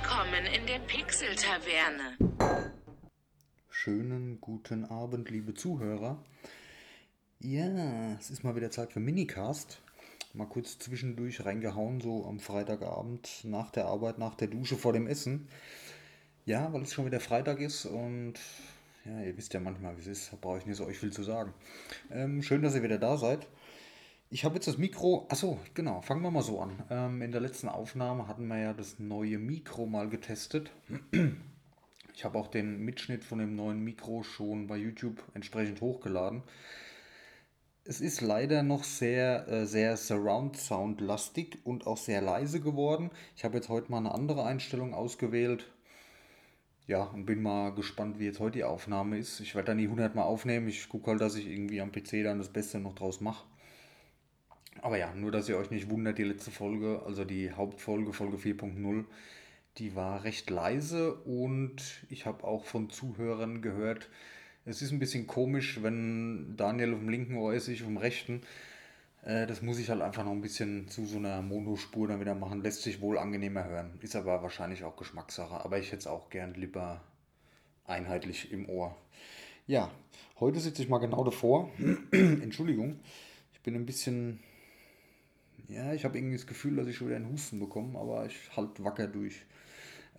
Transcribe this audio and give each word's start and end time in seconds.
Willkommen 0.00 0.46
in 0.46 0.64
der 0.66 0.78
Pixel-Taverne. 0.78 2.16
Schönen 3.68 4.40
guten 4.40 4.84
Abend, 4.84 5.28
liebe 5.28 5.54
Zuhörer. 5.54 6.22
Ja, 7.40 8.12
es 8.14 8.30
ist 8.30 8.44
mal 8.44 8.54
wieder 8.54 8.70
Zeit 8.70 8.92
für 8.92 9.00
Minicast. 9.00 9.80
Mal 10.34 10.46
kurz 10.46 10.78
zwischendurch 10.78 11.44
reingehauen, 11.44 12.00
so 12.00 12.26
am 12.26 12.38
Freitagabend 12.38 13.40
nach 13.42 13.72
der 13.72 13.86
Arbeit, 13.86 14.18
nach 14.18 14.36
der 14.36 14.46
Dusche 14.46 14.76
vor 14.76 14.92
dem 14.92 15.08
Essen. 15.08 15.48
Ja, 16.46 16.72
weil 16.72 16.82
es 16.82 16.92
schon 16.92 17.06
wieder 17.06 17.18
Freitag 17.18 17.60
ist 17.60 17.84
und 17.84 18.34
ja, 19.04 19.20
ihr 19.22 19.36
wisst 19.36 19.52
ja 19.52 19.58
manchmal, 19.58 19.96
wie 19.96 20.02
es 20.02 20.06
ist, 20.06 20.32
da 20.32 20.38
brauche 20.40 20.58
ich 20.58 20.66
nicht 20.66 20.76
so 20.76 20.86
euch 20.86 20.98
viel 20.98 21.12
zu 21.12 21.24
sagen. 21.24 21.52
Ähm, 22.12 22.42
schön, 22.42 22.62
dass 22.62 22.76
ihr 22.76 22.84
wieder 22.84 22.98
da 22.98 23.16
seid. 23.16 23.48
Ich 24.30 24.44
habe 24.44 24.56
jetzt 24.56 24.68
das 24.68 24.76
Mikro. 24.76 25.26
Achso, 25.30 25.58
genau, 25.72 26.02
fangen 26.02 26.20
wir 26.20 26.30
mal 26.30 26.42
so 26.42 26.60
an. 26.60 26.82
Ähm, 26.90 27.22
in 27.22 27.32
der 27.32 27.40
letzten 27.40 27.68
Aufnahme 27.68 28.28
hatten 28.28 28.46
wir 28.48 28.58
ja 28.58 28.74
das 28.74 28.98
neue 28.98 29.38
Mikro 29.38 29.86
mal 29.86 30.08
getestet. 30.08 30.70
Ich 32.14 32.24
habe 32.24 32.36
auch 32.36 32.48
den 32.48 32.84
Mitschnitt 32.84 33.24
von 33.24 33.38
dem 33.38 33.54
neuen 33.54 33.82
Mikro 33.82 34.22
schon 34.22 34.66
bei 34.66 34.76
YouTube 34.76 35.22
entsprechend 35.32 35.80
hochgeladen. 35.80 36.42
Es 37.84 38.02
ist 38.02 38.20
leider 38.20 38.62
noch 38.62 38.84
sehr, 38.84 39.48
äh, 39.48 39.66
sehr 39.66 39.96
Surround 39.96 40.58
Sound 40.58 41.00
lastig 41.00 41.58
und 41.64 41.86
auch 41.86 41.96
sehr 41.96 42.20
leise 42.20 42.60
geworden. 42.60 43.10
Ich 43.34 43.44
habe 43.44 43.54
jetzt 43.54 43.70
heute 43.70 43.90
mal 43.90 43.98
eine 43.98 44.12
andere 44.12 44.44
Einstellung 44.44 44.92
ausgewählt. 44.92 45.70
Ja, 46.86 47.04
und 47.04 47.24
bin 47.24 47.40
mal 47.40 47.70
gespannt, 47.70 48.18
wie 48.18 48.26
jetzt 48.26 48.40
heute 48.40 48.58
die 48.58 48.64
Aufnahme 48.64 49.16
ist. 49.16 49.40
Ich 49.40 49.54
werde 49.54 49.68
da 49.68 49.74
nie 49.74 49.84
100 49.84 50.14
Mal 50.14 50.24
aufnehmen. 50.24 50.68
Ich 50.68 50.88
gucke 50.90 51.12
halt, 51.12 51.20
dass 51.22 51.36
ich 51.36 51.46
irgendwie 51.46 51.80
am 51.80 51.92
PC 51.92 52.24
dann 52.24 52.38
das 52.38 52.52
Beste 52.52 52.78
noch 52.78 52.94
draus 52.94 53.22
mache. 53.22 53.46
Aber 54.82 54.98
ja, 54.98 55.12
nur 55.14 55.30
dass 55.30 55.48
ihr 55.48 55.56
euch 55.56 55.70
nicht 55.70 55.90
wundert, 55.90 56.18
die 56.18 56.24
letzte 56.24 56.50
Folge, 56.50 57.02
also 57.04 57.24
die 57.24 57.52
Hauptfolge, 57.52 58.12
Folge 58.12 58.36
4.0, 58.36 59.04
die 59.78 59.94
war 59.94 60.24
recht 60.24 60.50
leise 60.50 61.14
und 61.14 61.76
ich 62.10 62.26
habe 62.26 62.44
auch 62.44 62.64
von 62.64 62.90
Zuhörern 62.90 63.62
gehört, 63.62 64.08
es 64.64 64.82
ist 64.82 64.92
ein 64.92 64.98
bisschen 64.98 65.26
komisch, 65.26 65.82
wenn 65.82 66.54
Daniel 66.56 66.92
auf 66.92 67.00
dem 67.00 67.08
linken 67.08 67.36
Ohr 67.36 67.54
ist, 67.54 67.68
ich 67.68 67.80
auf 67.82 67.88
dem 67.88 67.96
rechten. 67.96 68.42
Äh, 69.24 69.46
das 69.46 69.62
muss 69.62 69.78
ich 69.78 69.88
halt 69.88 70.02
einfach 70.02 70.24
noch 70.24 70.32
ein 70.32 70.42
bisschen 70.42 70.88
zu 70.88 71.06
so 71.06 71.16
einer 71.16 71.40
Monospur 71.40 72.06
dann 72.06 72.20
wieder 72.20 72.34
machen. 72.34 72.62
Lässt 72.62 72.82
sich 72.82 73.00
wohl 73.00 73.18
angenehmer 73.18 73.64
hören. 73.64 73.98
Ist 74.02 74.14
aber 74.14 74.42
wahrscheinlich 74.42 74.84
auch 74.84 74.96
Geschmackssache. 74.96 75.64
Aber 75.64 75.78
ich 75.78 75.86
hätte 75.86 76.00
es 76.00 76.06
auch 76.06 76.28
gern 76.28 76.52
lieber 76.52 77.00
einheitlich 77.86 78.52
im 78.52 78.68
Ohr. 78.68 78.94
Ja, 79.66 79.90
heute 80.38 80.60
sitze 80.60 80.82
ich 80.82 80.90
mal 80.90 80.98
genau 80.98 81.24
davor. 81.24 81.70
Entschuldigung, 82.12 83.00
ich 83.54 83.60
bin 83.60 83.74
ein 83.74 83.86
bisschen 83.86 84.40
ja, 85.68 85.92
ich 85.92 86.04
habe 86.04 86.16
irgendwie 86.16 86.36
das 86.36 86.46
Gefühl, 86.46 86.76
dass 86.76 86.86
ich 86.86 86.96
schon 86.96 87.08
wieder 87.08 87.16
einen 87.16 87.30
Husten 87.30 87.60
bekomme, 87.60 87.98
aber 87.98 88.26
ich 88.26 88.56
halte 88.56 88.84
wacker 88.84 89.06
durch. 89.06 89.44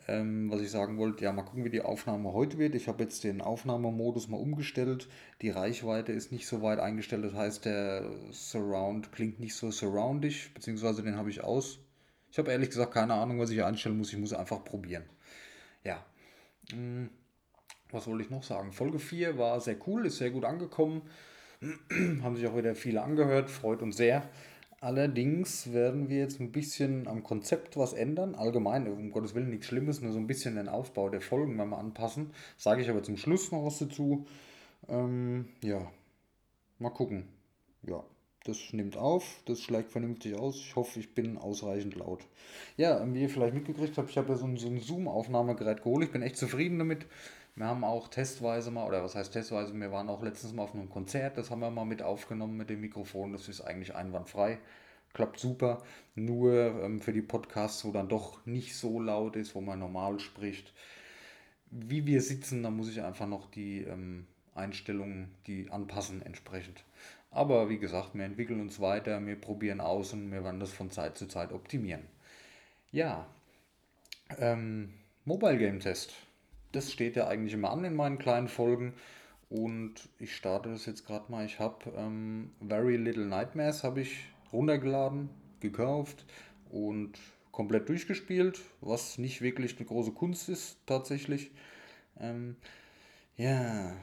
Ähm, 0.07 0.49
was 0.49 0.61
ich 0.61 0.71
sagen 0.71 0.97
wollte, 0.97 1.23
ja, 1.23 1.31
mal 1.31 1.43
gucken, 1.43 1.65
wie 1.65 1.69
die 1.69 1.81
Aufnahme 1.81 2.33
heute 2.33 2.57
wird. 2.57 2.75
Ich 2.75 2.87
habe 2.87 3.03
jetzt 3.03 3.23
den 3.23 3.41
Aufnahmemodus 3.41 4.27
mal 4.27 4.37
umgestellt. 4.37 5.07
Die 5.41 5.49
Reichweite 5.49 6.11
ist 6.11 6.31
nicht 6.31 6.47
so 6.47 6.61
weit 6.61 6.79
eingestellt, 6.79 7.25
das 7.25 7.33
heißt, 7.33 7.65
der 7.65 8.09
Surround 8.31 9.11
klingt 9.11 9.39
nicht 9.39 9.55
so 9.55 9.71
surroundig, 9.71 10.53
beziehungsweise 10.53 11.03
den 11.03 11.15
habe 11.15 11.29
ich 11.29 11.43
aus. 11.43 11.79
Ich 12.31 12.37
habe 12.37 12.51
ehrlich 12.51 12.69
gesagt 12.69 12.93
keine 12.93 13.15
Ahnung, 13.15 13.39
was 13.39 13.49
ich 13.49 13.63
einstellen 13.63 13.97
muss. 13.97 14.13
Ich 14.13 14.19
muss 14.19 14.33
einfach 14.33 14.63
probieren. 14.63 15.03
Ja. 15.83 16.05
Hm, 16.71 17.09
was 17.91 18.05
wollte 18.07 18.23
ich 18.23 18.29
noch 18.29 18.43
sagen? 18.43 18.71
Folge 18.71 18.99
4 18.99 19.37
war 19.37 19.59
sehr 19.59 19.77
cool, 19.87 20.05
ist 20.05 20.17
sehr 20.17 20.29
gut 20.29 20.45
angekommen. 20.45 21.01
Haben 22.21 22.35
sich 22.35 22.47
auch 22.47 22.55
wieder 22.55 22.75
viele 22.75 23.01
angehört, 23.01 23.49
freut 23.49 23.81
uns 23.81 23.97
sehr. 23.97 24.29
Allerdings 24.81 25.73
werden 25.73 26.07
wir 26.07 26.19
jetzt 26.19 26.39
ein 26.39 26.51
bisschen 26.51 27.07
am 27.07 27.23
Konzept 27.23 27.75
was 27.75 27.93
ändern. 27.93 28.35
Allgemein, 28.35 28.87
um 28.87 29.11
Gottes 29.11 29.35
Willen 29.35 29.49
nichts 29.49 29.65
Schlimmes, 29.65 30.01
nur 30.01 30.13
so 30.13 30.19
ein 30.19 30.27
bisschen 30.27 30.55
den 30.55 30.69
Aufbau 30.69 31.09
der 31.09 31.21
Folgen 31.21 31.55
mal 31.55 31.73
anpassen. 31.73 32.31
Sage 32.57 32.81
ich 32.81 32.89
aber 32.89 33.03
zum 33.03 33.17
Schluss 33.17 33.51
noch 33.51 33.65
was 33.65 33.79
dazu. 33.79 34.25
Ähm, 34.87 35.49
ja, 35.61 35.91
mal 36.77 36.91
gucken. 36.91 37.27
Ja, 37.83 38.03
das 38.45 38.71
nimmt 38.71 38.95
auf, 38.95 39.41
das 39.45 39.61
schlägt 39.61 39.91
vernünftig 39.91 40.35
aus. 40.35 40.55
Ich 40.55 40.75
hoffe, 40.75 40.99
ich 40.99 41.13
bin 41.13 41.37
ausreichend 41.37 41.95
laut. 41.95 42.25
Ja, 42.77 43.05
wie 43.13 43.23
ihr 43.23 43.29
vielleicht 43.29 43.53
mitgekriegt 43.53 43.97
habt, 43.97 44.09
ich 44.09 44.17
habe 44.17 44.29
ja 44.29 44.35
so 44.35 44.45
ein, 44.45 44.55
so 44.55 44.67
ein 44.69 44.79
Zoom-Aufnahmegerät 44.79 45.83
geholt. 45.83 46.05
Ich 46.05 46.11
bin 46.11 46.21
echt 46.21 46.37
zufrieden 46.37 46.79
damit. 46.79 47.05
Wir 47.59 47.65
haben 47.65 47.83
auch 47.83 48.07
testweise 48.07 48.71
mal, 48.71 48.87
oder 48.87 49.03
was 49.03 49.15
heißt 49.15 49.33
testweise, 49.33 49.77
wir 49.77 49.91
waren 49.91 50.07
auch 50.07 50.23
letztens 50.23 50.53
mal 50.53 50.63
auf 50.63 50.73
einem 50.73 50.89
Konzert, 50.89 51.37
das 51.37 51.51
haben 51.51 51.59
wir 51.59 51.69
mal 51.69 51.83
mit 51.83 52.01
aufgenommen 52.01 52.55
mit 52.55 52.69
dem 52.69 52.79
Mikrofon, 52.79 53.33
das 53.33 53.49
ist 53.49 53.59
eigentlich 53.59 53.93
einwandfrei, 53.93 54.59
klappt 55.11 55.41
super. 55.41 55.83
Nur 56.15 56.53
ähm, 56.81 57.01
für 57.01 57.11
die 57.11 57.21
Podcasts, 57.21 57.83
wo 57.83 57.91
dann 57.91 58.07
doch 58.07 58.45
nicht 58.45 58.77
so 58.77 59.01
laut 59.01 59.35
ist, 59.35 59.55
wo 59.55 59.59
man 59.59 59.77
normal 59.77 60.21
spricht. 60.21 60.71
Wie 61.69 62.05
wir 62.05 62.21
sitzen, 62.21 62.63
da 62.63 62.69
muss 62.69 62.89
ich 62.89 63.01
einfach 63.01 63.27
noch 63.27 63.51
die 63.51 63.81
ähm, 63.81 64.25
Einstellungen, 64.55 65.27
die 65.45 65.69
anpassen 65.69 66.21
entsprechend. 66.21 66.85
Aber 67.29 67.67
wie 67.67 67.77
gesagt, 67.77 68.11
wir 68.13 68.23
entwickeln 68.23 68.61
uns 68.61 68.79
weiter, 68.79 69.25
wir 69.25 69.35
probieren 69.35 69.81
aus 69.81 70.13
und 70.13 70.31
wir 70.31 70.45
werden 70.45 70.61
das 70.61 70.71
von 70.71 70.91
Zeit 70.91 71.17
zu 71.17 71.27
Zeit 71.27 71.51
optimieren. 71.51 72.05
Ja, 72.93 73.27
ähm, 74.37 74.93
Mobile 75.25 75.57
Game 75.57 75.81
Test 75.81 76.13
das 76.71 76.91
steht 76.91 77.15
ja 77.15 77.27
eigentlich 77.27 77.53
immer 77.53 77.71
an 77.71 77.83
in 77.83 77.95
meinen 77.95 78.19
kleinen 78.19 78.47
Folgen. 78.47 78.93
Und 79.49 79.95
ich 80.19 80.35
starte 80.35 80.69
das 80.69 80.85
jetzt 80.85 81.05
gerade 81.05 81.31
mal. 81.31 81.45
Ich 81.45 81.59
habe 81.59 81.91
ähm, 81.97 82.51
Very 82.65 82.97
Little 82.97 83.25
Nightmares 83.25 83.83
habe 83.83 84.01
ich 84.01 84.25
runtergeladen, 84.53 85.29
gekauft 85.59 86.25
und 86.69 87.19
komplett 87.51 87.89
durchgespielt, 87.89 88.61
was 88.79 89.17
nicht 89.17 89.41
wirklich 89.41 89.75
eine 89.77 89.85
große 89.85 90.11
Kunst 90.11 90.49
ist 90.49 90.77
tatsächlich. 90.85 91.51
Ähm, 92.19 92.55
ja, 93.37 93.93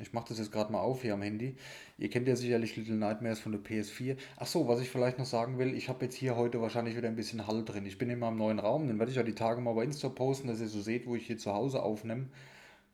ich 0.00 0.12
mache 0.12 0.28
das 0.28 0.38
jetzt 0.38 0.50
gerade 0.50 0.72
mal 0.72 0.80
auf 0.80 1.02
hier 1.02 1.14
am 1.14 1.22
Handy. 1.22 1.56
Ihr 1.98 2.10
kennt 2.10 2.26
ja 2.26 2.34
sicherlich 2.34 2.76
Little 2.76 2.96
Nightmares 2.96 3.38
von 3.38 3.52
der 3.52 3.60
PS4. 3.60 4.16
Achso, 4.36 4.66
was 4.66 4.80
ich 4.80 4.90
vielleicht 4.90 5.18
noch 5.18 5.26
sagen 5.26 5.58
will, 5.58 5.74
ich 5.74 5.88
habe 5.88 6.04
jetzt 6.04 6.16
hier 6.16 6.36
heute 6.36 6.60
wahrscheinlich 6.60 6.96
wieder 6.96 7.08
ein 7.08 7.16
bisschen 7.16 7.46
Hall 7.46 7.64
drin. 7.64 7.86
Ich 7.86 7.98
bin 7.98 8.10
in 8.10 8.18
meinem 8.18 8.36
neuen 8.36 8.58
Raum, 8.58 8.88
den 8.88 8.98
werde 8.98 9.10
ich 9.10 9.16
ja 9.16 9.22
die 9.22 9.34
Tage 9.34 9.60
mal 9.60 9.74
bei 9.74 9.84
Insta 9.84 10.08
posten, 10.08 10.48
dass 10.48 10.60
ihr 10.60 10.68
so 10.68 10.80
seht, 10.80 11.06
wo 11.06 11.14
ich 11.14 11.26
hier 11.26 11.38
zu 11.38 11.52
Hause 11.52 11.82
aufnehme. 11.82 12.26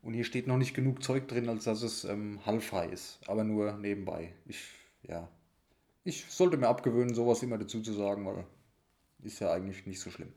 Und 0.03 0.13
hier 0.13 0.23
steht 0.23 0.47
noch 0.47 0.57
nicht 0.57 0.73
genug 0.73 1.03
Zeug 1.03 1.27
drin, 1.27 1.49
als 1.49 1.63
dass 1.63 1.81
es 1.83 2.05
ähm, 2.05 2.39
hallfrei 2.45 2.87
ist. 2.87 3.19
Aber 3.27 3.43
nur 3.43 3.73
nebenbei. 3.73 4.33
Ich, 4.45 4.63
ja. 5.03 5.27
Ich 6.03 6.25
sollte 6.29 6.57
mir 6.57 6.67
abgewöhnen, 6.67 7.13
sowas 7.13 7.43
immer 7.43 7.57
dazu 7.57 7.81
zu 7.81 7.93
sagen, 7.93 8.25
weil 8.25 8.45
ist 9.23 9.39
ja 9.39 9.51
eigentlich 9.51 9.85
nicht 9.85 9.99
so 9.99 10.09
schlimm. 10.09 10.33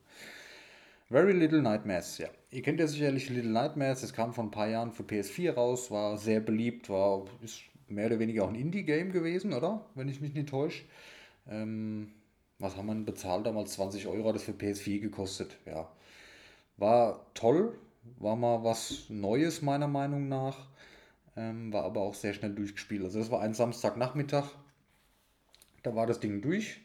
Very 1.08 1.32
Little 1.32 1.62
Nightmares, 1.62 2.18
ja. 2.18 2.28
Ihr 2.54 2.62
kennt 2.62 2.78
ja 2.78 2.86
sicherlich 2.86 3.30
Little 3.30 3.50
Nightmares, 3.50 4.04
es 4.04 4.12
kam 4.12 4.32
vor 4.32 4.44
ein 4.44 4.52
paar 4.52 4.68
Jahren 4.68 4.92
für 4.92 5.02
PS4 5.02 5.54
raus, 5.54 5.90
war 5.90 6.16
sehr 6.16 6.38
beliebt, 6.38 6.88
war 6.88 7.24
ist 7.42 7.62
mehr 7.88 8.06
oder 8.06 8.20
weniger 8.20 8.44
auch 8.44 8.48
ein 8.48 8.54
Indie-Game 8.54 9.10
gewesen, 9.10 9.52
oder? 9.52 9.84
Wenn 9.96 10.08
ich 10.08 10.20
mich 10.20 10.34
nicht 10.34 10.50
täusche. 10.50 10.84
Ähm, 11.48 12.12
was 12.60 12.76
haben 12.76 12.86
wir 12.86 12.94
bezahlt 12.94 13.44
damals? 13.44 13.72
20 13.72 14.06
Euro 14.06 14.28
hat 14.28 14.36
das 14.36 14.44
für 14.44 14.52
PS4 14.52 15.00
gekostet, 15.00 15.56
ja. 15.66 15.90
War 16.76 17.26
toll, 17.34 17.76
war 18.20 18.36
mal 18.36 18.62
was 18.62 19.06
Neues 19.08 19.60
meiner 19.60 19.88
Meinung 19.88 20.28
nach, 20.28 20.68
ähm, 21.36 21.72
war 21.72 21.82
aber 21.82 22.02
auch 22.02 22.14
sehr 22.14 22.34
schnell 22.34 22.54
durchgespielt. 22.54 23.02
Also 23.02 23.18
das 23.18 23.32
war 23.32 23.40
ein 23.40 23.54
Samstagnachmittag, 23.54 24.46
da 25.82 25.96
war 25.96 26.06
das 26.06 26.20
Ding 26.20 26.40
durch 26.40 26.80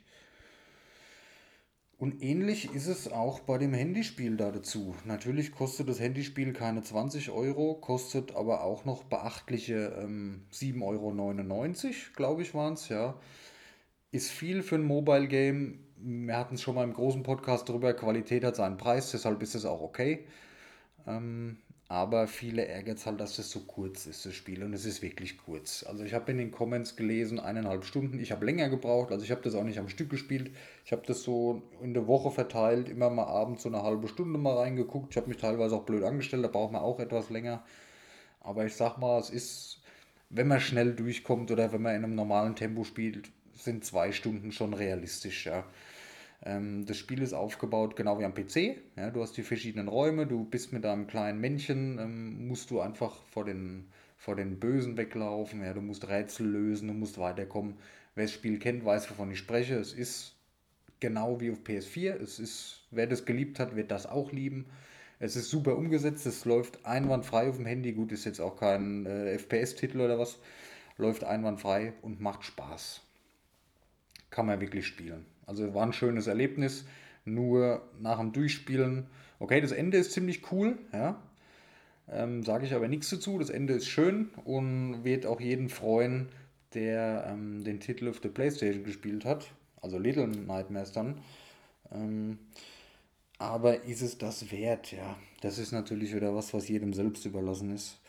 und 2.00 2.24
ähnlich 2.24 2.74
ist 2.74 2.88
es 2.88 3.12
auch 3.12 3.42
bei 3.42 3.58
dem 3.58 3.74
Handyspiel 3.74 4.38
da 4.38 4.52
dazu. 4.52 4.96
Natürlich 5.04 5.52
kostet 5.52 5.90
das 5.90 6.00
Handyspiel 6.00 6.54
keine 6.54 6.82
20 6.82 7.30
Euro, 7.30 7.76
kostet 7.76 8.34
aber 8.38 8.64
auch 8.64 8.86
noch 8.86 9.04
beachtliche 9.04 9.98
ähm, 10.02 10.46
7,99 10.54 10.82
Euro, 10.82 11.94
glaube 12.16 12.42
ich, 12.42 12.54
waren 12.54 12.76
es, 12.76 12.88
ja. 12.88 13.20
Ist 14.12 14.32
viel 14.32 14.64
für 14.64 14.76
ein 14.76 14.86
Mobile 14.86 15.28
Game. 15.28 15.80
Wir 15.98 16.38
hatten 16.38 16.56
es 16.56 16.62
schon 16.62 16.76
mal 16.76 16.86
im 16.86 16.94
großen 16.94 17.22
Podcast 17.22 17.68
drüber, 17.68 17.94
Qualität 17.94 18.46
hat 18.46 18.56
seinen 18.56 18.78
Preis, 18.78 19.12
deshalb 19.12 19.44
ist 19.44 19.56
es 19.56 19.66
auch 19.66 19.82
okay. 19.82 20.26
Ähm, 21.06 21.58
aber 21.92 22.28
viele 22.28 22.68
ärgert 22.68 23.00
es 23.00 23.08
halt, 23.08 23.20
dass 23.20 23.40
es 23.40 23.50
so 23.50 23.62
kurz 23.62 24.06
ist, 24.06 24.24
das 24.24 24.36
Spiel. 24.36 24.64
Und 24.64 24.74
es 24.74 24.86
ist 24.86 25.02
wirklich 25.02 25.40
kurz. 25.40 25.84
Also 25.84 26.04
ich 26.04 26.14
habe 26.14 26.30
in 26.32 26.38
den 26.38 26.52
Comments 26.52 26.96
gelesen, 26.96 27.40
eineinhalb 27.40 27.84
Stunden. 27.84 28.20
Ich 28.20 28.32
habe 28.32 28.46
länger 28.46 28.70
gebraucht. 28.70 29.12
Also 29.12 29.26
ich 29.26 29.32
habe 29.32 29.42
das 29.42 29.56
auch 29.56 29.64
nicht 29.64 29.80
am 29.80 29.90
Stück 29.90 30.12
gespielt. 30.12 30.52
Ich 30.86 30.92
habe 30.92 31.02
das 31.08 31.24
so 31.24 31.64
in 31.82 31.96
der 31.96 32.06
Woche 32.06 32.30
verteilt, 32.30 32.90
immer 32.90 33.10
mal 33.10 33.26
abends 33.26 33.64
so 33.64 33.70
eine 33.70 33.82
halbe 33.82 34.08
Stunde 34.08 34.38
mal 34.38 34.56
reingeguckt. 34.58 35.08
Ich 35.10 35.18
habe 35.18 35.30
mich 35.30 35.38
teilweise 35.38 35.76
auch 35.76 35.84
blöd 35.84 36.04
angestellt, 36.04 36.44
da 36.44 36.50
braucht 36.50 36.74
man 36.74 36.84
auch 36.84 37.00
etwas 37.00 37.32
länger. 37.32 37.64
Aber 38.42 38.68
ich 38.68 38.76
sag 38.76 39.00
mal, 39.00 39.20
es 39.20 39.32
ist, 39.32 39.82
wenn 40.30 40.48
man 40.48 40.60
schnell 40.62 40.94
durchkommt 40.94 41.50
oder 41.50 41.72
wenn 41.74 41.82
man 41.82 41.96
in 41.96 42.04
einem 42.04 42.14
normalen 42.16 42.56
Tempo 42.56 42.84
spielt, 42.84 43.32
sind 43.56 43.84
zwei 43.84 44.12
Stunden 44.12 44.52
schon 44.52 44.76
realistisch, 44.76 45.48
ja. 45.48 45.66
Ähm, 46.44 46.86
das 46.86 46.98
Spiel 46.98 47.22
ist 47.22 47.34
aufgebaut 47.34 47.96
genau 47.96 48.20
wie 48.20 48.26
am 48.26 48.34
PC. 48.34 48.78
Ja, 48.96 49.12
du 49.12 49.22
hast 49.22 49.36
die 49.38 49.44
verschiedenen 49.44 49.88
Räume, 49.88 50.26
du 50.26 50.46
bist 50.46 50.72
mit 50.72 50.84
deinem 50.84 51.08
kleinen 51.08 51.40
Männchen, 51.42 52.00
ähm, 52.00 52.48
musst 52.48 52.72
du 52.72 52.80
einfach 52.80 53.24
vor 53.32 53.46
den, 53.46 53.90
vor 54.18 54.36
den 54.36 54.60
Bösen 54.60 54.98
weglaufen, 54.98 55.64
ja, 55.64 55.74
du 55.74 55.82
musst 55.82 56.08
Rätsel 56.08 56.48
lösen, 56.48 56.88
du 56.88 56.94
musst 56.94 57.18
weiterkommen. 57.18 57.76
Wer 58.16 58.26
das 58.26 58.34
Spiel 58.34 58.60
kennt, 58.60 58.86
weiß, 58.86 59.10
wovon 59.12 59.32
ich 59.32 59.40
spreche. 59.40 59.76
Es 59.76 59.94
ist 59.94 60.36
genau 61.00 61.40
wie 61.42 61.52
auf 61.52 61.60
PS4. 61.60 62.16
Es 62.22 62.40
ist, 62.40 62.82
wer 62.92 63.08
das 63.08 63.26
geliebt 63.26 63.60
hat, 63.60 63.76
wird 63.76 63.92
das 63.92 64.06
auch 64.06 64.32
lieben. 64.32 64.66
Es 65.20 65.36
ist 65.36 65.50
super 65.50 65.76
umgesetzt, 65.76 66.26
es 66.26 66.46
läuft 66.46 66.86
einwandfrei 66.86 67.50
auf 67.50 67.58
dem 67.58 67.66
Handy. 67.66 67.92
Gut, 67.92 68.12
ist 68.12 68.26
jetzt 68.26 68.40
auch 68.40 68.56
kein 68.58 69.06
äh, 69.06 69.38
FPS-Titel 69.38 70.00
oder 70.00 70.18
was. 70.18 70.40
Läuft 70.98 71.24
einwandfrei 71.24 71.94
und 72.02 72.22
macht 72.22 72.46
Spaß. 72.46 73.02
Kann 74.30 74.46
man 74.46 74.62
wirklich 74.62 74.86
spielen. 74.88 75.26
Also 75.50 75.74
war 75.74 75.84
ein 75.84 75.94
schönes 75.94 76.28
Erlebnis. 76.28 76.86
Nur 77.26 77.82
nach 78.00 78.20
dem 78.20 78.32
Durchspielen, 78.32 79.08
okay, 79.40 79.60
das 79.60 79.72
Ende 79.72 79.98
ist 79.98 80.12
ziemlich 80.12 80.52
cool, 80.52 80.78
ja. 80.94 81.20
Ähm, 82.08 82.44
Sage 82.44 82.66
ich 82.66 82.74
aber 82.74 82.88
nichts 82.88 83.10
dazu. 83.10 83.40
Das 83.40 83.50
Ende 83.50 83.74
ist 83.74 83.88
schön 83.88 84.30
und 84.46 85.04
wird 85.04 85.26
auch 85.26 85.42
jeden 85.42 85.70
freuen, 85.70 86.30
der 86.76 87.26
ähm, 87.28 87.64
den 87.64 87.80
Titel 87.80 88.08
auf 88.10 88.20
der 88.20 88.30
Playstation 88.30 88.84
gespielt 88.84 89.26
hat. 89.26 89.52
Also 89.82 89.98
Little 89.98 90.28
Nightmares 90.28 90.92
dann. 90.92 91.20
Ähm, 91.92 92.38
aber 93.40 93.84
ist 93.86 94.02
es 94.02 94.20
das 94.20 94.52
wert? 94.52 94.92
Ja, 94.92 95.18
das 95.42 95.58
ist 95.58 95.72
natürlich 95.72 96.14
wieder 96.14 96.36
was, 96.36 96.54
was 96.54 96.68
jedem 96.68 96.94
selbst 96.94 97.26
überlassen 97.26 97.74
ist. 97.74 98.00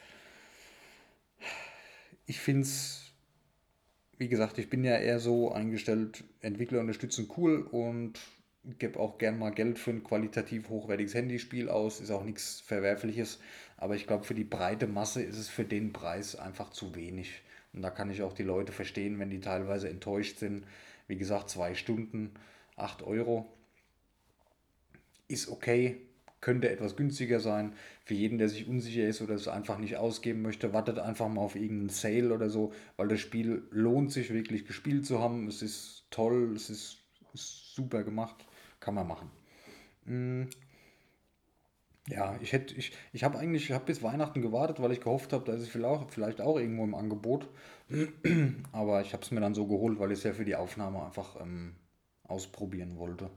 Ich 2.26 2.38
finde 2.38 2.62
es, 2.62 3.09
wie 4.20 4.28
gesagt, 4.28 4.58
ich 4.58 4.68
bin 4.68 4.84
ja 4.84 4.98
eher 4.98 5.18
so 5.18 5.50
eingestellt, 5.50 6.24
Entwickler 6.42 6.80
unterstützen 6.80 7.30
cool 7.38 7.62
und 7.62 8.20
gebe 8.78 9.00
auch 9.00 9.16
gern 9.16 9.38
mal 9.38 9.48
Geld 9.48 9.78
für 9.78 9.92
ein 9.92 10.04
qualitativ 10.04 10.68
hochwertiges 10.68 11.14
Handyspiel 11.14 11.70
aus. 11.70 12.02
Ist 12.02 12.10
auch 12.10 12.22
nichts 12.22 12.60
Verwerfliches. 12.60 13.40
Aber 13.78 13.96
ich 13.96 14.06
glaube, 14.06 14.24
für 14.24 14.34
die 14.34 14.44
breite 14.44 14.86
Masse 14.86 15.22
ist 15.22 15.38
es 15.38 15.48
für 15.48 15.64
den 15.64 15.94
Preis 15.94 16.36
einfach 16.36 16.68
zu 16.68 16.94
wenig. 16.94 17.40
Und 17.72 17.80
da 17.80 17.88
kann 17.88 18.10
ich 18.10 18.20
auch 18.20 18.34
die 18.34 18.42
Leute 18.42 18.72
verstehen, 18.72 19.18
wenn 19.18 19.30
die 19.30 19.40
teilweise 19.40 19.88
enttäuscht 19.88 20.38
sind. 20.38 20.66
Wie 21.08 21.16
gesagt, 21.16 21.48
zwei 21.48 21.74
Stunden, 21.74 22.34
8 22.76 23.02
Euro 23.02 23.50
ist 25.28 25.48
okay, 25.48 25.96
könnte 26.40 26.70
etwas 26.70 26.96
günstiger 26.96 27.40
sein. 27.40 27.74
Für 28.04 28.14
jeden, 28.14 28.38
der 28.38 28.48
sich 28.48 28.66
unsicher 28.66 29.06
ist 29.06 29.20
oder 29.20 29.34
es 29.34 29.48
einfach 29.48 29.78
nicht 29.78 29.96
ausgeben 29.96 30.42
möchte, 30.42 30.72
wartet 30.72 30.98
einfach 30.98 31.28
mal 31.28 31.42
auf 31.42 31.54
irgendeinen 31.54 31.90
Sale 31.90 32.34
oder 32.34 32.48
so, 32.48 32.72
weil 32.96 33.08
das 33.08 33.20
Spiel 33.20 33.62
lohnt 33.70 34.12
sich 34.12 34.32
wirklich 34.32 34.64
gespielt 34.66 35.06
zu 35.06 35.20
haben. 35.20 35.48
Es 35.48 35.62
ist 35.62 36.06
toll, 36.10 36.52
es 36.56 36.70
ist, 36.70 36.98
super 37.32 38.02
gemacht, 38.02 38.44
kann 38.80 38.94
man 38.94 39.06
machen. 39.06 39.30
Hm. 40.04 40.48
Ja, 42.08 42.36
ich 42.40 42.52
hätte, 42.52 42.74
ich, 42.74 42.92
ich 43.12 43.22
habe 43.22 43.38
eigentlich, 43.38 43.64
ich 43.66 43.72
habe 43.72 43.84
bis 43.84 44.02
Weihnachten 44.02 44.42
gewartet, 44.42 44.82
weil 44.82 44.90
ich 44.90 45.00
gehofft 45.00 45.32
habe, 45.32 45.44
da 45.44 45.52
ist 45.52 45.62
es 45.62 45.68
vielleicht 45.68 45.86
auch, 45.86 46.10
vielleicht 46.10 46.40
auch 46.40 46.58
irgendwo 46.58 46.82
im 46.82 46.94
Angebot. 46.94 47.48
Aber 48.72 49.00
ich 49.02 49.12
habe 49.12 49.22
es 49.22 49.30
mir 49.30 49.40
dann 49.40 49.54
so 49.54 49.66
geholt, 49.66 50.00
weil 50.00 50.10
ich 50.10 50.18
es 50.18 50.24
ja 50.24 50.32
für 50.32 50.44
die 50.44 50.56
Aufnahme 50.56 51.04
einfach 51.04 51.40
ähm, 51.40 51.76
ausprobieren 52.24 52.96
wollte. 52.96 53.30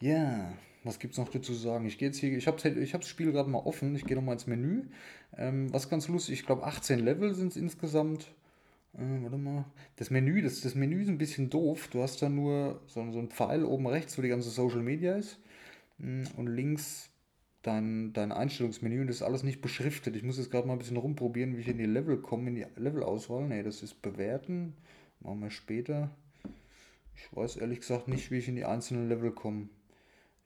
Ja, 0.00 0.52
was 0.84 0.98
gibt 0.98 1.12
es 1.12 1.18
noch 1.18 1.28
dazu 1.28 1.52
zu 1.52 1.54
sagen? 1.54 1.86
Ich 1.86 1.98
gehe 1.98 2.08
jetzt 2.08 2.18
hier, 2.18 2.36
ich 2.36 2.46
habe 2.46 2.68
ich 2.68 2.94
hab 2.94 3.00
das 3.00 3.10
Spiel 3.10 3.32
gerade 3.32 3.48
mal 3.48 3.60
offen, 3.60 3.94
ich 3.94 4.04
gehe 4.04 4.16
nochmal 4.16 4.34
ins 4.34 4.46
Menü. 4.46 4.84
Ähm, 5.36 5.72
was 5.72 5.88
ganz 5.88 6.08
lustig, 6.08 6.40
ich 6.40 6.46
glaube 6.46 6.64
18 6.64 6.98
Level 6.98 7.34
sind 7.34 7.48
es 7.48 7.56
insgesamt. 7.56 8.32
Äh, 8.94 9.22
warte 9.22 9.38
mal. 9.38 9.64
Das 9.96 10.10
Menü, 10.10 10.42
das, 10.42 10.60
das 10.60 10.74
Menü 10.74 11.02
ist 11.02 11.08
ein 11.08 11.18
bisschen 11.18 11.50
doof. 11.50 11.88
Du 11.90 12.02
hast 12.02 12.20
da 12.22 12.28
nur 12.28 12.80
so, 12.86 13.10
so 13.10 13.18
einen 13.18 13.30
Pfeil 13.30 13.64
oben 13.64 13.86
rechts, 13.86 14.18
wo 14.18 14.22
die 14.22 14.28
ganze 14.28 14.50
Social 14.50 14.82
Media 14.82 15.16
ist. 15.16 15.38
Mm, 15.98 16.24
und 16.36 16.48
links 16.48 17.10
dein, 17.62 18.12
dein 18.12 18.32
Einstellungsmenü 18.32 19.00
und 19.00 19.06
das 19.06 19.16
ist 19.16 19.22
alles 19.22 19.44
nicht 19.44 19.60
beschriftet. 19.60 20.16
Ich 20.16 20.22
muss 20.22 20.38
jetzt 20.38 20.50
gerade 20.50 20.66
mal 20.66 20.74
ein 20.74 20.78
bisschen 20.78 20.96
rumprobieren, 20.96 21.56
wie 21.56 21.60
ich 21.60 21.68
in 21.68 21.78
die 21.78 21.86
Level 21.86 22.18
komme, 22.18 22.48
in 22.48 22.56
die 22.56 22.66
Levelauswahl. 22.76 23.46
Ne, 23.48 23.62
das 23.62 23.82
ist 23.82 24.02
bewerten. 24.02 24.74
Machen 25.20 25.40
wir 25.40 25.50
später. 25.50 26.10
Ich 27.14 27.34
weiß 27.36 27.56
ehrlich 27.56 27.80
gesagt 27.80 28.08
nicht, 28.08 28.30
wie 28.30 28.38
ich 28.38 28.48
in 28.48 28.56
die 28.56 28.64
einzelnen 28.64 29.08
Level 29.08 29.30
komme. 29.30 29.68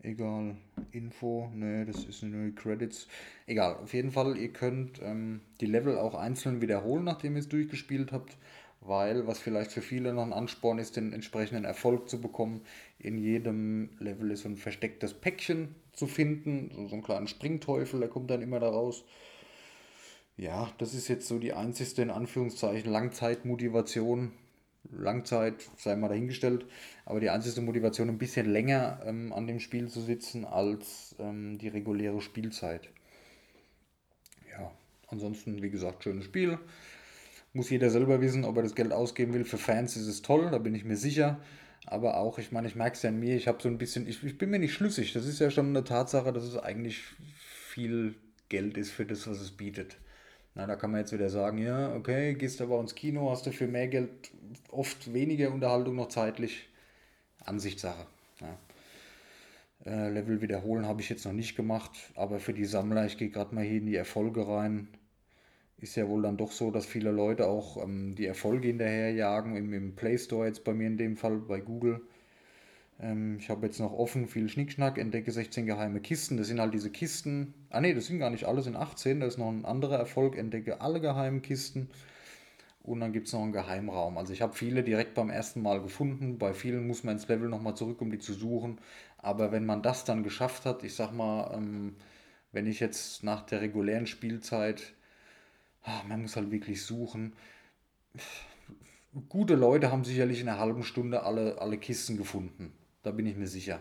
Egal. 0.03 0.57
Info, 0.93 1.51
ne, 1.55 1.85
das 1.85 2.05
ist 2.05 2.23
nur 2.23 2.55
Credits. 2.55 3.09
Egal, 3.47 3.77
auf 3.77 3.93
jeden 3.93 4.13
Fall, 4.13 4.37
ihr 4.37 4.53
könnt 4.53 5.01
ähm, 5.03 5.41
die 5.61 5.67
Level 5.67 5.99
auch 5.99 6.15
einzeln 6.15 6.61
wiederholen, 6.61 7.05
nachdem 7.05 7.35
ihr 7.35 7.41
es 7.41 7.49
durchgespielt 7.49 8.13
habt, 8.13 8.37
weil, 8.81 9.27
was 9.27 9.39
vielleicht 9.39 9.73
für 9.73 9.83
viele 9.83 10.13
noch 10.13 10.23
ein 10.23 10.33
Ansporn 10.33 10.79
ist, 10.79 10.97
den 10.97 11.13
entsprechenden 11.13 11.65
Erfolg 11.65 12.09
zu 12.09 12.21
bekommen, 12.21 12.63
in 12.99 13.19
jedem 13.19 13.91
Level 13.99 14.31
ist 14.31 14.43
so 14.43 14.49
ein 14.49 14.57
verstecktes 14.57 15.15
Päckchen 15.15 15.75
zu 15.93 16.07
finden, 16.07 16.71
so, 16.75 16.87
so 16.87 16.95
einen 16.95 17.03
kleinen 17.03 17.27
Springteufel, 17.27 18.01
der 18.01 18.09
kommt 18.09 18.31
dann 18.31 18.43
immer 18.43 18.61
da 18.61 18.69
raus. 18.69 19.05
Ja, 20.37 20.71
das 20.79 20.93
ist 20.93 21.09
jetzt 21.09 21.27
so 21.27 21.39
die 21.39 21.55
einzigste, 21.55 22.03
in 22.03 22.11
Anführungszeichen, 22.11 22.93
Langzeitmotivation, 22.93 24.33
Langzeit, 24.91 25.69
sei 25.77 25.97
mal 25.97 26.09
dahingestellt, 26.09 26.67
aber 27.05 27.21
die 27.21 27.31
einzige 27.31 27.61
Motivation, 27.61 28.09
ein 28.09 28.19
bisschen 28.19 28.47
länger 28.47 29.01
ähm, 29.05 29.33
an 29.33 29.47
dem 29.47 29.61
Spiel 29.61 29.89
zu 29.89 30.01
sitzen 30.01 30.45
als 30.45 31.15
ähm, 31.19 31.59
die 31.59 31.69
reguläre 31.69 32.21
Spielzeit. 32.21 32.89
Ja, 34.51 34.73
ansonsten, 35.09 35.63
wie 35.63 35.71
gesagt, 35.71 36.05
schönes 36.05 36.25
Spiel. 36.25 36.59
Muss 37.53 37.71
jeder 37.71 37.91
selber 37.91 38.21
wissen, 38.21 38.45
ob 38.45 38.57
er 38.57 38.63
das 38.63 38.75
Geld 38.75 38.93
ausgeben 38.93 39.33
will. 39.33 39.45
Für 39.45 39.59
Fans 39.59 39.97
ist 39.97 40.09
es 40.09 40.23
toll, 40.23 40.51
da 40.51 40.59
bin 40.59 40.75
ich 40.75 40.85
mir 40.85 40.97
sicher. 40.97 41.41
Aber 41.87 42.17
auch, 42.17 42.39
ich 42.39 42.53
meine, 42.53 42.67
ich 42.67 42.75
merke 42.75 42.97
es 42.97 43.03
ja 43.03 43.11
an 43.11 43.21
mir, 43.21 43.37
ich 43.37 43.49
habe 43.49 43.63
so 43.63 43.69
ein 43.69 43.79
bisschen, 43.79 44.07
ich, 44.09 44.23
ich 44.25 44.39
bin 44.39 44.51
mir 44.51 44.59
nicht 44.59 44.75
schlüssig. 44.75 45.13
Das 45.13 45.25
ist 45.25 45.39
ja 45.39 45.51
schon 45.51 45.69
eine 45.69 45.85
Tatsache, 45.85 46.33
dass 46.33 46.45
es 46.45 46.57
eigentlich 46.57 47.03
viel 47.69 48.15
Geld 48.49 48.77
ist 48.77 48.91
für 48.91 49.07
das, 49.07 49.27
was 49.27 49.41
es 49.41 49.53
bietet. 49.53 49.97
Na, 50.57 50.67
da 50.67 50.75
kann 50.75 50.91
man 50.91 51.01
jetzt 51.01 51.13
wieder 51.13 51.29
sagen, 51.29 51.59
ja, 51.59 51.95
okay, 51.95 52.33
gehst 52.33 52.63
aber 52.63 52.81
ins 52.81 52.95
Kino, 52.95 53.31
hast 53.31 53.47
du 53.47 53.53
für 53.53 53.67
mehr 53.67 53.89
Geld 53.89 54.31
oft 54.71 55.13
weniger 55.13 55.53
Unterhaltung 55.53 55.97
noch 55.97 56.09
zeitlich. 56.09 56.67
Ansichtssache. 57.45 58.07
Ja. 58.41 58.57
Äh, 59.85 60.09
Level 60.09 60.41
wiederholen 60.41 60.87
habe 60.87 61.03
ich 61.03 61.11
jetzt 61.11 61.27
noch 61.27 61.35
nicht 61.35 61.57
gemacht, 61.57 61.93
aber 62.15 62.41
für 62.41 62.55
die 62.55 62.65
Sammler, 62.65 63.05
ich 63.05 63.19
gehe 63.19 63.29
gerade 63.29 63.55
mal 63.55 63.65
hier 63.65 63.79
in 63.79 63.87
die 63.87 63.97
Erfolge 63.97 64.49
rein. 64.49 64.89
Ist 65.79 65.95
ja 65.95 66.09
wohl 66.09 66.23
dann 66.23 66.39
doch 66.39 66.53
so, 66.53 66.71
dass 66.71 66.87
viele 66.87 67.11
Leute 67.11 67.47
auch 67.47 67.83
ähm, 67.83 68.15
die 68.15 68.25
Erfolge 68.25 68.69
hinterherjagen, 68.69 69.57
im, 69.57 69.75
im 69.75 69.95
Play 69.95 70.17
Store 70.17 70.47
jetzt 70.47 70.65
bei 70.65 70.73
mir 70.73 70.87
in 70.87 70.97
dem 70.97 71.19
Fall, 71.19 71.37
bei 71.37 71.61
Google. 71.61 72.01
Ähm, 73.01 73.39
ich 73.39 73.51
habe 73.51 73.67
jetzt 73.67 73.81
noch 73.81 73.93
offen 73.93 74.27
viel 74.27 74.49
Schnickschnack, 74.49 74.99
entdecke 74.99 75.31
16 75.31 75.67
geheime 75.67 76.01
Kisten. 76.01 76.37
Das 76.37 76.47
sind 76.49 76.61
halt 76.61 76.75
diese 76.75 76.91
Kisten. 76.91 77.55
Ah 77.71 77.81
ne, 77.81 77.95
das 77.95 78.07
sind 78.07 78.19
gar 78.19 78.31
nicht 78.31 78.45
alle, 78.47 78.63
sind 78.63 78.77
18. 78.77 79.21
Da 79.21 79.27
ist 79.27 79.39
noch 79.39 79.51
ein 79.51 79.65
anderer 79.65 79.97
Erfolg, 79.97 80.37
entdecke 80.37 80.81
alle 80.81 81.01
geheimen 81.01 81.43
Kisten. 81.43 81.91
Und 82.83 83.01
dann 83.01 83.13
gibt 83.13 83.27
es 83.27 83.33
noch 83.33 83.43
einen 83.43 83.53
Geheimraum. 83.53 84.17
Also 84.17 84.33
ich 84.33 84.43
habe 84.43 84.55
viele 84.55 84.85
direkt 84.85 85.15
beim 85.15 85.29
ersten 85.29 85.61
Mal 85.61 85.83
gefunden. 85.83 86.39
Bei 86.39 86.55
vielen 86.55 86.87
muss 86.87 87.03
man 87.05 87.17
ins 87.17 87.29
Level 87.29 87.49
nochmal 87.49 87.77
zurück, 87.77 88.01
um 88.01 88.11
die 88.11 88.19
zu 88.19 88.33
suchen. 88.33 88.79
Aber 89.19 89.51
wenn 89.53 89.67
man 89.67 89.83
das 89.83 90.05
dann 90.05 90.23
geschafft 90.23 90.65
hat, 90.67 90.85
ich 90.85 90.95
sag 90.95 91.13
mal, 91.13 91.53
ähm, 91.55 91.97
wenn 92.53 92.67
ich 92.67 92.81
jetzt 92.81 93.25
nach 93.25 93.43
der 93.45 93.61
regulären 93.61 94.07
Spielzeit, 94.07 94.95
ach, 95.83 96.05
man 96.05 96.23
muss 96.23 96.37
halt 96.37 96.53
wirklich 96.53 96.83
suchen. 96.85 97.33
Gute 99.29 99.57
Leute 99.57 99.91
haben 99.91 100.05
sicherlich 100.05 100.41
in 100.41 100.49
einer 100.49 100.61
halben 100.61 100.85
Stunde 100.85 101.25
alle, 101.25 101.61
alle 101.61 101.79
Kisten 101.79 102.17
gefunden. 102.17 102.73
Da 103.07 103.13
bin 103.13 103.27
ich 103.27 103.37
mir 103.37 103.47
sicher. 103.47 103.81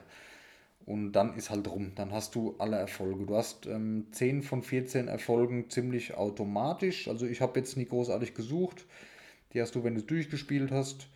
Und 0.85 1.13
dann 1.13 1.35
ist 1.35 1.49
halt 1.49 1.67
rum. 1.67 1.93
Dann 1.95 2.11
hast 2.11 2.35
du 2.35 2.55
alle 2.59 2.77
Erfolge. 2.77 3.25
Du 3.25 3.35
hast 3.35 3.65
ähm, 3.65 4.05
10 4.11 4.43
von 4.43 4.61
14 4.61 5.07
Erfolgen 5.07 5.69
ziemlich 5.69 6.13
automatisch. 6.13 7.07
Also 7.07 7.25
ich 7.25 7.41
habe 7.41 7.59
jetzt 7.59 7.75
nicht 7.75 7.89
großartig 7.89 8.35
gesucht. 8.35 8.85
Die 9.53 9.61
hast 9.61 9.73
du, 9.73 9.83
wenn 9.83 9.95
du 9.95 10.01
es 10.01 10.05
durchgespielt 10.05 10.71
hast. 10.71 11.07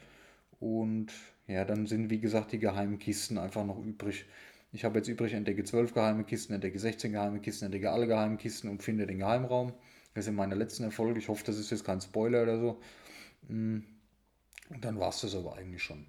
Und 0.60 1.14
ja, 1.48 1.66
dann 1.66 1.86
sind 1.86 2.10
wie 2.10 2.20
gesagt 2.20 2.52
die 2.52 2.60
geheimen 2.60 2.98
Kisten 2.98 3.38
einfach 3.38 3.64
noch 3.64 3.78
übrig. 3.78 4.26
Ich 4.72 4.86
habe 4.86 4.98
jetzt 4.98 5.08
übrig, 5.08 5.34
entdecke 5.34 5.64
12 5.64 5.94
geheime 5.94 6.24
Kisten, 6.24 6.54
entdecke 6.54 6.80
16 6.80 7.12
geheime 7.12 7.40
Kisten, 7.40 7.66
entdecke 7.66 7.92
alle 7.92 8.08
geheimen 8.08 8.38
Kisten 8.38 8.70
und 8.70 8.82
finde 8.82 9.06
den 9.06 9.20
Geheimraum. 9.20 9.74
Das 10.16 10.26
sind 10.26 10.36
meine 10.36 10.56
letzten 10.56 10.84
Erfolge. 10.84 11.20
Ich 11.20 11.28
hoffe, 11.28 11.44
das 11.46 11.58
ist 11.58 11.70
jetzt 11.70 11.86
kein 11.86 12.02
Spoiler 12.02 12.44
oder 12.44 12.60
so. 12.60 12.82
Mm. 13.48 13.80
Und 14.70 14.86
dann 14.86 15.00
war 15.00 15.10
es 15.10 15.22
das 15.22 15.36
aber 15.36 15.56
eigentlich 15.56 15.84
schon. 15.84 16.06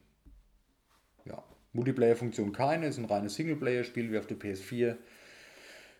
Ja. 1.24 1.42
Multiplayer-Funktion 1.72 2.52
keine, 2.52 2.86
ist 2.86 2.98
ein 2.98 3.04
reines 3.04 3.34
Singleplayer-Spiel 3.36 4.10
wie 4.10 4.18
auf 4.18 4.26
der 4.26 4.38
PS4. 4.38 4.96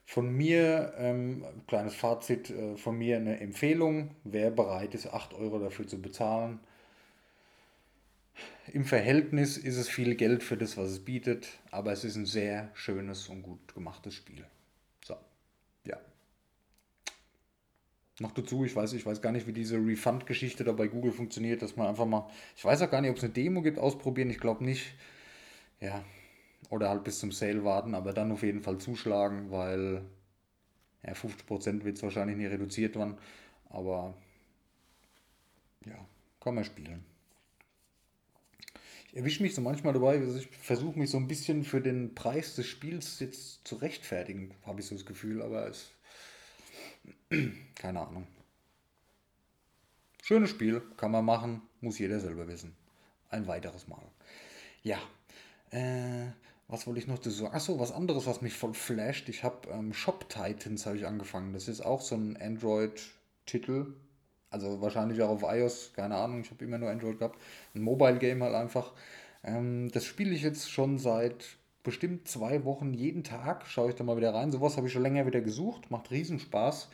Von 0.04 0.36
mir, 0.36 0.92
ähm, 0.96 1.44
kleines 1.68 1.94
Fazit, 1.94 2.50
äh, 2.50 2.76
von 2.76 2.98
mir 2.98 3.16
eine 3.16 3.38
Empfehlung, 3.40 4.16
wer 4.24 4.50
bereit 4.50 4.94
ist, 4.94 5.06
8 5.06 5.34
Euro 5.34 5.60
dafür 5.60 5.86
zu 5.86 6.02
bezahlen. 6.02 6.58
Im 8.72 8.84
Verhältnis 8.84 9.56
ist 9.56 9.76
es 9.76 9.88
viel 9.88 10.16
Geld 10.16 10.42
für 10.42 10.56
das, 10.56 10.76
was 10.76 10.90
es 10.90 11.04
bietet, 11.04 11.60
aber 11.70 11.92
es 11.92 12.04
ist 12.04 12.16
ein 12.16 12.26
sehr 12.26 12.70
schönes 12.74 13.28
und 13.28 13.42
gut 13.42 13.74
gemachtes 13.74 14.14
Spiel. 14.14 14.44
So, 15.04 15.16
ja. 15.84 15.98
Noch 18.18 18.32
dazu, 18.32 18.64
ich 18.64 18.74
weiß, 18.74 18.92
ich 18.94 19.06
weiß 19.06 19.22
gar 19.22 19.32
nicht, 19.32 19.46
wie 19.46 19.52
diese 19.52 19.76
Refund-Geschichte 19.76 20.64
da 20.64 20.72
bei 20.72 20.88
Google 20.88 21.12
funktioniert, 21.12 21.62
dass 21.62 21.76
man 21.76 21.86
einfach 21.86 22.06
mal, 22.06 22.28
ich 22.56 22.64
weiß 22.64 22.82
auch 22.82 22.90
gar 22.90 23.00
nicht, 23.00 23.10
ob 23.10 23.16
es 23.16 23.24
eine 23.24 23.32
Demo 23.32 23.62
gibt, 23.62 23.78
ausprobieren, 23.78 24.30
ich 24.30 24.40
glaube 24.40 24.64
nicht 24.64 24.94
ja, 25.80 26.04
oder 26.68 26.90
halt 26.90 27.04
bis 27.04 27.18
zum 27.18 27.32
Sale 27.32 27.64
warten, 27.64 27.94
aber 27.94 28.12
dann 28.12 28.32
auf 28.32 28.42
jeden 28.42 28.62
Fall 28.62 28.78
zuschlagen, 28.78 29.50
weil 29.50 30.04
ja, 31.02 31.14
50% 31.14 31.84
wird 31.84 31.96
es 31.96 32.02
wahrscheinlich 32.02 32.36
nicht 32.36 32.50
reduziert 32.50 32.96
werden, 32.96 33.16
aber 33.70 34.14
ja, 35.86 36.06
kann 36.40 36.54
man 36.54 36.64
spielen. 36.64 37.04
Ich 39.08 39.16
erwische 39.16 39.42
mich 39.42 39.54
so 39.54 39.60
manchmal 39.60 39.92
dabei, 39.92 40.18
also 40.18 40.38
ich 40.38 40.46
versuche 40.48 40.98
mich 40.98 41.10
so 41.10 41.16
ein 41.16 41.26
bisschen 41.26 41.64
für 41.64 41.80
den 41.80 42.14
Preis 42.14 42.54
des 42.54 42.66
Spiels 42.66 43.18
jetzt 43.18 43.66
zu 43.66 43.76
rechtfertigen, 43.76 44.54
habe 44.64 44.80
ich 44.80 44.86
so 44.86 44.94
das 44.94 45.06
Gefühl, 45.06 45.42
aber 45.42 45.66
es. 45.66 45.90
Keine 47.74 48.06
Ahnung. 48.06 48.26
Schönes 50.22 50.50
Spiel, 50.50 50.80
kann 50.96 51.10
man 51.10 51.24
machen, 51.24 51.62
muss 51.80 51.98
jeder 51.98 52.20
selber 52.20 52.46
wissen. 52.46 52.76
Ein 53.30 53.48
weiteres 53.48 53.88
Mal. 53.88 54.04
Ja, 54.84 55.00
äh, 55.70 56.26
was 56.70 56.86
wollte 56.86 57.00
ich 57.00 57.08
noch 57.08 57.16
dazu 57.16 57.30
sagen? 57.30 57.54
Achso, 57.54 57.80
was 57.80 57.92
anderes, 57.92 58.26
was 58.26 58.42
mich 58.42 58.54
voll 58.54 58.74
flasht. 58.74 59.28
Ich 59.28 59.42
habe 59.42 59.68
ähm, 59.70 59.92
Shop 59.92 60.28
Titans 60.28 60.86
habe 60.86 60.96
ich 60.96 61.06
angefangen. 61.06 61.52
Das 61.52 61.66
ist 61.66 61.80
auch 61.80 62.00
so 62.00 62.14
ein 62.14 62.36
Android-Titel. 62.36 63.94
Also 64.50 64.80
wahrscheinlich 64.80 65.20
auch 65.22 65.30
auf 65.30 65.42
iOS, 65.42 65.92
keine 65.94 66.16
Ahnung. 66.16 66.42
Ich 66.42 66.50
habe 66.50 66.64
immer 66.64 66.78
nur 66.78 66.90
Android 66.90 67.18
gehabt. 67.18 67.40
Ein 67.74 67.82
Mobile-Game 67.82 68.42
halt 68.42 68.54
einfach. 68.54 68.92
Ähm, 69.44 69.90
das 69.92 70.04
spiele 70.04 70.32
ich 70.32 70.42
jetzt 70.42 70.70
schon 70.70 70.98
seit 70.98 71.56
bestimmt 71.82 72.28
zwei 72.28 72.64
Wochen 72.64 72.94
jeden 72.94 73.24
Tag. 73.24 73.66
Schaue 73.66 73.90
ich 73.90 73.96
da 73.96 74.04
mal 74.04 74.16
wieder 74.16 74.34
rein. 74.34 74.52
Sowas 74.52 74.76
habe 74.76 74.86
ich 74.86 74.92
schon 74.92 75.02
länger 75.02 75.26
wieder 75.26 75.40
gesucht. 75.40 75.90
Macht 75.90 76.10
riesen 76.10 76.38
Spaß. 76.38 76.88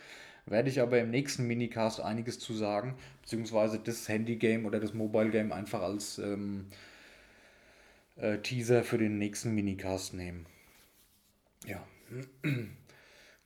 Werde 0.47 0.71
ich 0.71 0.81
aber 0.81 1.01
im 1.01 1.11
nächsten 1.11 1.47
Minicast 1.47 2.01
einiges 2.01 2.39
zu 2.39 2.55
sagen. 2.55 2.95
Beziehungsweise 3.23 3.79
das 3.79 4.09
Handy-Game 4.09 4.65
oder 4.65 4.81
das 4.81 4.95
Mobile-Game 4.95 5.53
einfach 5.53 5.83
als... 5.83 6.19
Ähm, 6.19 6.67
äh, 8.17 8.39
Teaser 8.39 8.83
für 8.83 8.99
den 8.99 9.19
nächsten 9.19 9.55
Minicast 9.55 10.15
nehmen. 10.15 10.47
Ja. 11.67 11.87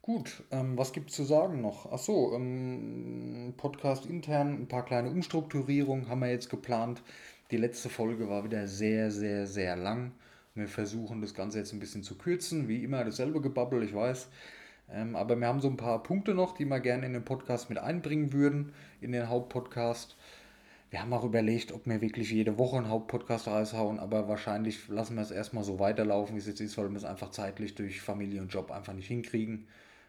Gut, 0.03 0.43
ähm, 0.51 0.79
was 0.79 0.93
gibt 0.93 1.11
es 1.11 1.17
zu 1.17 1.25
sagen 1.25 1.61
noch? 1.61 1.93
Achso, 1.93 2.35
ähm, 2.35 3.55
Podcast 3.57 4.07
intern, 4.07 4.63
ein 4.63 4.69
paar 4.69 4.85
kleine 4.85 5.11
Umstrukturierungen 5.11 6.09
haben 6.09 6.21
wir 6.21 6.31
jetzt 6.31 6.49
geplant. 6.49 7.03
Die 7.51 7.57
letzte 7.57 7.89
Folge 7.89 8.29
war 8.29 8.45
wieder 8.45 8.67
sehr, 8.67 9.11
sehr, 9.11 9.47
sehr 9.47 9.77
lang. 9.77 10.13
Wir 10.55 10.69
versuchen 10.69 11.21
das 11.21 11.35
Ganze 11.35 11.59
jetzt 11.59 11.73
ein 11.73 11.81
bisschen 11.81 12.03
zu 12.03 12.17
kürzen. 12.17 12.67
Wie 12.69 12.83
immer 12.83 13.05
dasselbe 13.05 13.41
Gebabbel, 13.41 13.83
ich 13.83 13.95
weiß. 13.95 14.29
Ähm, 14.93 15.17
aber 15.17 15.37
wir 15.37 15.47
haben 15.47 15.61
so 15.61 15.69
ein 15.69 15.77
paar 15.77 16.03
Punkte 16.03 16.35
noch, 16.35 16.55
die 16.55 16.65
wir 16.65 16.81
gerne 16.81 17.07
in 17.07 17.13
den 17.13 17.25
Podcast 17.25 17.69
mit 17.69 17.79
einbringen 17.79 18.33
würden, 18.33 18.73
in 19.01 19.13
den 19.13 19.29
Hauptpodcast. 19.29 20.17
Wir 20.91 21.01
haben 21.01 21.13
auch 21.13 21.23
überlegt, 21.23 21.71
ob 21.71 21.87
wir 21.87 22.01
wirklich 22.01 22.33
jede 22.33 22.59
Woche 22.59 22.77
einen 22.77 22.89
Hauptpodcast 22.89 23.47
raushauen, 23.47 24.01
aber 24.01 24.27
wahrscheinlich 24.27 24.89
lassen 24.89 25.15
wir 25.15 25.23
es 25.23 25.31
erstmal 25.31 25.63
so 25.63 25.79
weiterlaufen, 25.79 26.35
wie 26.35 26.41
es 26.41 26.49
jetzt 26.49 26.61
ist, 26.61 26.77
weil 26.77 26.91
wir 26.91 26.97
es 26.97 27.05
einfach 27.05 27.31
zeitlich 27.31 27.77
durch 27.77 28.01
Familie 28.01 28.41
und 28.41 28.53
Job 28.53 28.73
einfach 28.73 28.93
nicht 28.93 29.07
hinkriegen. 29.07 29.69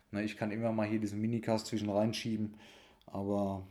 Ne, 0.09 0.23
ich 0.23 0.38
kann 0.38 0.51
immer 0.51 0.71
mal 0.71 0.88
hier 0.88 1.00
diesen 1.00 1.21
Minicast 1.21 1.67
zwischen 1.67 1.89
reinschieben, 1.89 2.55
aber 3.05 3.65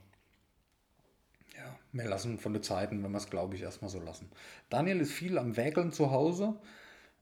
ja, 1.57 1.77
wir 1.93 2.09
lassen 2.09 2.39
von 2.39 2.53
den 2.53 2.63
Zeiten, 2.63 3.03
wenn 3.03 3.11
wir 3.11 3.19
es, 3.19 3.29
glaube 3.29 3.57
ich, 3.57 3.63
erstmal 3.63 3.91
so 3.91 4.01
lassen. 4.01 4.31
Daniel 4.69 5.01
ist 5.01 5.13
viel 5.13 5.37
am 5.37 5.57
Wägeln 5.57 5.91
zu 5.91 6.13
Hause 6.13 6.55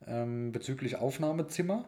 ähm, 0.05 0.51
bezüglich 0.51 0.97
Aufnahmezimmer. 0.97 1.85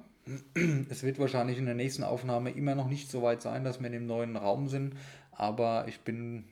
Es 0.89 1.03
wird 1.03 1.19
wahrscheinlich 1.19 1.59
in 1.59 1.65
der 1.65 1.75
nächsten 1.75 2.03
Aufnahme 2.03 2.49
immer 2.49 2.73
noch 2.73 2.87
nicht 2.87 3.11
so 3.11 3.21
weit 3.21 3.43
sein, 3.43 3.63
dass 3.63 3.79
wir 3.79 3.87
in 3.87 3.93
dem 3.93 4.05
neuen 4.07 4.35
Raum 4.35 4.67
sind, 4.67 4.95
aber 5.31 5.87
ich 5.87 6.01
bin 6.01 6.45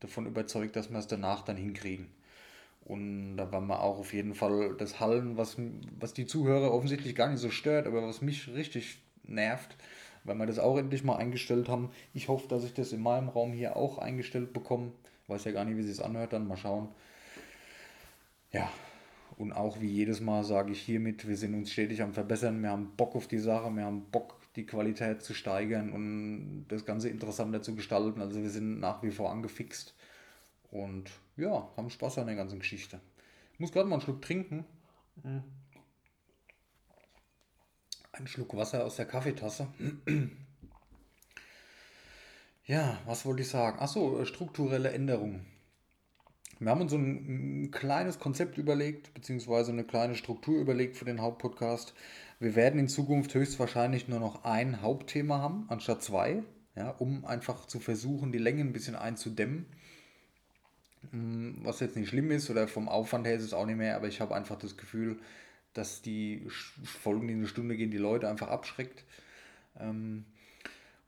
davon 0.00 0.26
überzeugt, 0.26 0.76
dass 0.76 0.90
wir 0.90 0.98
es 0.98 1.06
danach 1.06 1.42
dann 1.42 1.56
hinkriegen. 1.56 2.08
Und 2.84 3.36
da 3.36 3.52
werden 3.52 3.68
wir 3.68 3.82
auch 3.82 3.98
auf 3.98 4.12
jeden 4.12 4.34
Fall 4.34 4.74
das 4.76 4.98
Hallen, 4.98 5.36
was, 5.36 5.56
was 5.98 6.12
die 6.12 6.26
Zuhörer 6.26 6.72
offensichtlich 6.72 7.14
gar 7.14 7.28
nicht 7.28 7.40
so 7.40 7.50
stört, 7.50 7.86
aber 7.86 8.02
was 8.02 8.20
mich 8.20 8.48
richtig 8.52 9.00
nervt, 9.22 9.76
weil 10.24 10.36
wir 10.36 10.46
das 10.46 10.58
auch 10.58 10.76
endlich 10.76 11.04
mal 11.04 11.16
eingestellt 11.16 11.68
haben. 11.68 11.90
Ich 12.14 12.28
hoffe, 12.28 12.48
dass 12.48 12.64
ich 12.64 12.74
das 12.74 12.92
in 12.92 13.02
meinem 13.02 13.28
Raum 13.28 13.52
hier 13.52 13.76
auch 13.76 13.98
eingestellt 13.98 14.52
bekomme. 14.52 14.92
Weiß 15.28 15.44
ja 15.44 15.52
gar 15.52 15.64
nicht, 15.64 15.76
wie 15.76 15.88
es 15.88 16.00
anhört, 16.00 16.32
dann 16.32 16.48
mal 16.48 16.56
schauen. 16.56 16.88
Ja, 18.52 18.68
und 19.38 19.52
auch 19.52 19.80
wie 19.80 19.86
jedes 19.86 20.20
Mal 20.20 20.42
sage 20.42 20.72
ich 20.72 20.80
hiermit, 20.80 21.28
wir 21.28 21.36
sind 21.36 21.54
uns 21.54 21.70
stetig 21.70 22.02
am 22.02 22.12
Verbessern, 22.12 22.60
wir 22.62 22.70
haben 22.70 22.92
Bock 22.96 23.14
auf 23.14 23.28
die 23.28 23.38
Sache, 23.38 23.70
wir 23.70 23.84
haben 23.84 24.02
Bock 24.10 24.39
die 24.56 24.66
Qualität 24.66 25.22
zu 25.22 25.34
steigern 25.34 25.92
und 25.92 26.66
das 26.68 26.84
Ganze 26.84 27.08
interessanter 27.08 27.62
zu 27.62 27.74
gestalten. 27.74 28.20
Also 28.20 28.42
wir 28.42 28.50
sind 28.50 28.80
nach 28.80 29.02
wie 29.02 29.10
vor 29.10 29.30
angefixt 29.30 29.94
und 30.70 31.10
ja, 31.36 31.68
haben 31.76 31.90
Spaß 31.90 32.18
an 32.18 32.26
der 32.26 32.36
ganzen 32.36 32.58
Geschichte. 32.58 33.00
Ich 33.54 33.60
muss 33.60 33.72
gerade 33.72 33.88
mal 33.88 33.96
einen 33.96 34.02
Schluck 34.02 34.22
trinken. 34.22 34.64
Mhm. 35.22 35.44
Ein 38.12 38.26
Schluck 38.26 38.56
Wasser 38.56 38.84
aus 38.84 38.96
der 38.96 39.06
Kaffeetasse. 39.06 39.68
Ja, 42.66 43.00
was 43.04 43.26
wollte 43.26 43.42
ich 43.42 43.48
sagen? 43.48 43.80
Achso, 43.80 44.24
strukturelle 44.24 44.92
Änderungen. 44.92 45.44
Wir 46.60 46.70
haben 46.70 46.82
uns 46.82 46.92
ein, 46.92 47.64
ein, 47.64 47.70
kleines 47.70 48.18
Konzept 48.18 48.58
überlegt, 48.58 49.14
beziehungsweise 49.14 49.72
eine 49.72 49.82
kleine 49.82 50.14
Struktur 50.14 50.60
überlegt 50.60 50.96
für 50.96 51.06
den 51.06 51.22
Hauptpodcast. 51.22 51.94
Wir 52.38 52.54
werden 52.54 52.78
in 52.78 52.86
Zukunft 52.88 53.34
höchstwahrscheinlich 53.34 54.08
nur 54.08 54.20
noch 54.20 54.44
ein 54.44 54.82
Hauptthema 54.82 55.38
haben, 55.38 55.64
anstatt 55.68 56.02
zwei, 56.02 56.42
ja, 56.76 56.90
um 56.90 57.24
einfach 57.24 57.64
zu 57.64 57.80
versuchen, 57.80 58.30
die 58.30 58.38
Länge 58.38 58.60
ein 58.60 58.74
bisschen 58.74 58.94
einzudämmen. 58.94 59.64
Mm, 61.12 61.64
was 61.64 61.80
jetzt 61.80 61.96
nicht 61.96 62.10
schlimm 62.10 62.30
ist 62.30 62.50
oder 62.50 62.68
vom 62.68 62.90
Aufwand 62.90 63.26
her 63.26 63.36
ist 63.36 63.44
es 63.44 63.54
auch 63.54 63.64
nicht 63.64 63.78
mehr, 63.78 63.96
aber 63.96 64.08
ich 64.08 64.20
habe 64.20 64.34
einfach 64.34 64.56
das 64.56 64.76
Gefühl, 64.76 65.18
dass 65.72 66.02
die 66.02 66.46
Folgen, 66.84 67.26
die 67.26 67.34
eine 67.34 67.46
Stunde 67.46 67.74
gehen, 67.74 67.90
die 67.90 67.96
Leute 67.96 68.28
einfach 68.28 68.48
abschreckt. 68.48 69.04
Ähm, 69.78 70.26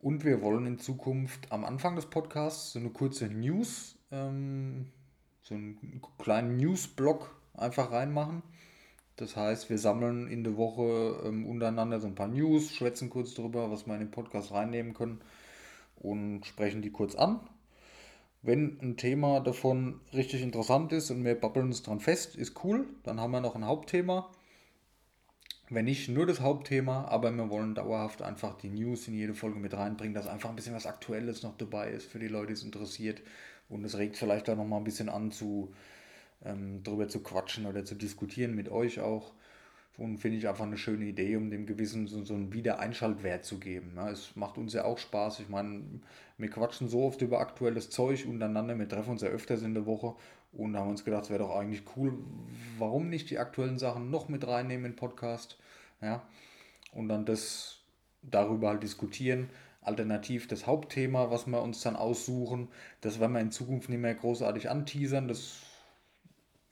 und 0.00 0.24
wir 0.24 0.40
wollen 0.40 0.64
in 0.64 0.78
Zukunft 0.78 1.52
am 1.52 1.66
Anfang 1.66 1.94
des 1.94 2.06
Podcasts 2.06 2.72
so 2.72 2.78
eine 2.78 2.88
kurze 2.88 3.26
News, 3.26 3.96
ähm, 4.10 4.86
so 5.42 5.54
einen 5.54 6.00
kleinen 6.18 6.56
News-Blog 6.56 7.34
einfach 7.54 7.92
reinmachen 7.92 8.42
das 9.16 9.36
heißt, 9.36 9.68
wir 9.68 9.78
sammeln 9.78 10.26
in 10.26 10.42
der 10.42 10.56
Woche 10.56 11.20
ähm, 11.24 11.46
untereinander 11.46 12.00
so 12.00 12.06
ein 12.06 12.14
paar 12.14 12.28
News, 12.28 12.72
schwätzen 12.72 13.10
kurz 13.10 13.34
drüber, 13.34 13.70
was 13.70 13.86
wir 13.86 13.94
in 13.94 14.00
den 14.00 14.10
Podcast 14.10 14.52
reinnehmen 14.52 14.94
können 14.94 15.20
und 15.96 16.46
sprechen 16.46 16.82
die 16.82 16.90
kurz 16.90 17.14
an. 17.14 17.40
Wenn 18.42 18.80
ein 18.80 18.96
Thema 18.96 19.40
davon 19.40 20.00
richtig 20.12 20.42
interessant 20.42 20.92
ist 20.92 21.10
und 21.10 21.24
wir 21.24 21.36
babbeln 21.36 21.66
uns 21.66 21.82
dran 21.82 22.00
fest, 22.00 22.34
ist 22.34 22.64
cool, 22.64 22.86
dann 23.04 23.20
haben 23.20 23.30
wir 23.30 23.40
noch 23.40 23.54
ein 23.54 23.66
Hauptthema. 23.66 24.28
Wenn 25.70 25.84
nicht 25.84 26.08
nur 26.08 26.26
das 26.26 26.40
Hauptthema, 26.40 27.04
aber 27.04 27.30
wir 27.30 27.48
wollen 27.48 27.74
dauerhaft 27.74 28.22
einfach 28.22 28.58
die 28.58 28.70
News 28.70 29.06
in 29.06 29.14
jede 29.14 29.34
Folge 29.34 29.60
mit 29.60 29.74
reinbringen, 29.74 30.14
dass 30.14 30.26
einfach 30.26 30.50
ein 30.50 30.56
bisschen 30.56 30.74
was 30.74 30.86
Aktuelles 30.86 31.42
noch 31.42 31.56
dabei 31.56 31.90
ist 31.90 32.06
für 32.06 32.18
die 32.18 32.28
Leute, 32.28 32.48
die 32.48 32.52
es 32.54 32.64
interessiert. 32.64 33.22
Und 33.72 33.84
es 33.84 33.96
regt 33.96 34.16
vielleicht 34.16 34.48
auch 34.50 34.56
noch 34.56 34.66
mal 34.66 34.76
ein 34.76 34.84
bisschen 34.84 35.08
an 35.08 35.32
zu 35.32 35.72
ähm, 36.44 36.82
darüber 36.82 37.08
zu 37.08 37.22
quatschen 37.22 37.66
oder 37.66 37.84
zu 37.84 37.94
diskutieren 37.94 38.54
mit 38.54 38.68
euch 38.68 39.00
auch. 39.00 39.32
Und 39.98 40.18
finde 40.18 40.38
ich 40.38 40.48
einfach 40.48 40.64
eine 40.64 40.78
schöne 40.78 41.04
Idee, 41.04 41.36
um 41.36 41.50
dem 41.50 41.66
Gewissen 41.66 42.06
so, 42.06 42.24
so 42.24 42.34
einen 42.34 42.52
Wiedereinschaltwert 42.52 43.44
zu 43.44 43.58
geben. 43.58 43.92
Ja, 43.96 44.10
es 44.10 44.34
macht 44.36 44.56
uns 44.56 44.72
ja 44.72 44.84
auch 44.84 44.98
Spaß. 44.98 45.40
Ich 45.40 45.48
meine, 45.48 45.82
wir 46.38 46.48
quatschen 46.48 46.88
so 46.88 47.04
oft 47.04 47.20
über 47.20 47.40
aktuelles 47.40 47.90
Zeug 47.90 48.26
untereinander. 48.26 48.78
Wir 48.78 48.88
treffen 48.88 49.10
uns 49.10 49.22
ja 49.22 49.28
öfters 49.28 49.62
in 49.62 49.74
der 49.74 49.84
Woche 49.84 50.14
und 50.52 50.76
haben 50.76 50.90
uns 50.90 51.04
gedacht, 51.04 51.24
es 51.24 51.30
wäre 51.30 51.40
doch 51.40 51.54
eigentlich 51.54 51.82
cool, 51.96 52.14
warum 52.78 53.10
nicht 53.10 53.28
die 53.30 53.38
aktuellen 53.38 53.78
Sachen 53.78 54.10
noch 54.10 54.28
mit 54.28 54.46
reinnehmen 54.46 54.86
in 54.86 54.92
den 54.92 54.96
Podcast. 54.96 55.58
Ja, 56.00 56.22
und 56.92 57.08
dann 57.08 57.26
das 57.26 57.78
darüber 58.22 58.70
halt 58.70 58.82
diskutieren. 58.82 59.50
Alternativ 59.82 60.48
das 60.48 60.66
Hauptthema, 60.66 61.30
was 61.30 61.46
wir 61.46 61.60
uns 61.60 61.80
dann 61.82 61.96
aussuchen, 61.96 62.68
das 63.00 63.20
werden 63.20 63.32
wir 63.32 63.40
in 63.40 63.50
Zukunft 63.50 63.88
nicht 63.88 63.98
mehr 64.00 64.14
großartig 64.14 64.70
anteasern. 64.70 65.28
Das 65.28 65.56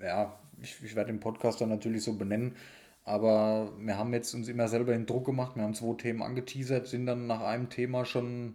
ja, 0.00 0.38
ich, 0.62 0.82
ich 0.82 0.94
werde 0.94 1.12
den 1.12 1.20
Podcast 1.20 1.60
dann 1.60 1.68
natürlich 1.68 2.02
so 2.02 2.14
benennen, 2.14 2.56
aber 3.04 3.72
wir 3.78 3.96
haben 3.98 4.12
jetzt 4.12 4.34
uns 4.34 4.48
immer 4.48 4.68
selber 4.68 4.92
den 4.92 5.06
Druck 5.06 5.26
gemacht, 5.26 5.56
wir 5.56 5.62
haben 5.62 5.74
zwei 5.74 5.94
Themen 5.94 6.22
angeteasert, 6.22 6.86
sind 6.86 7.06
dann 7.06 7.26
nach 7.26 7.42
einem 7.42 7.68
Thema 7.68 8.04
schon 8.04 8.54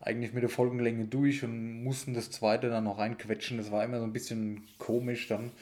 eigentlich 0.00 0.32
mit 0.32 0.42
der 0.42 0.50
Folgenlänge 0.50 1.04
durch 1.06 1.44
und 1.44 1.84
mussten 1.84 2.14
das 2.14 2.30
zweite 2.30 2.68
dann 2.68 2.84
noch 2.84 2.98
reinquetschen. 2.98 3.58
Das 3.58 3.70
war 3.70 3.84
immer 3.84 3.98
so 4.00 4.04
ein 4.04 4.12
bisschen 4.12 4.64
komisch 4.78 5.28
dann. 5.28 5.52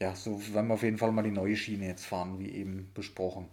Ja, 0.00 0.14
so 0.14 0.40
werden 0.54 0.68
wir 0.68 0.74
auf 0.74 0.84
jeden 0.84 0.98
Fall 0.98 1.10
mal 1.10 1.22
die 1.22 1.32
neue 1.32 1.56
Schiene 1.56 1.86
jetzt 1.86 2.06
fahren, 2.06 2.38
wie 2.38 2.50
eben 2.50 2.90
besprochen. 2.94 3.48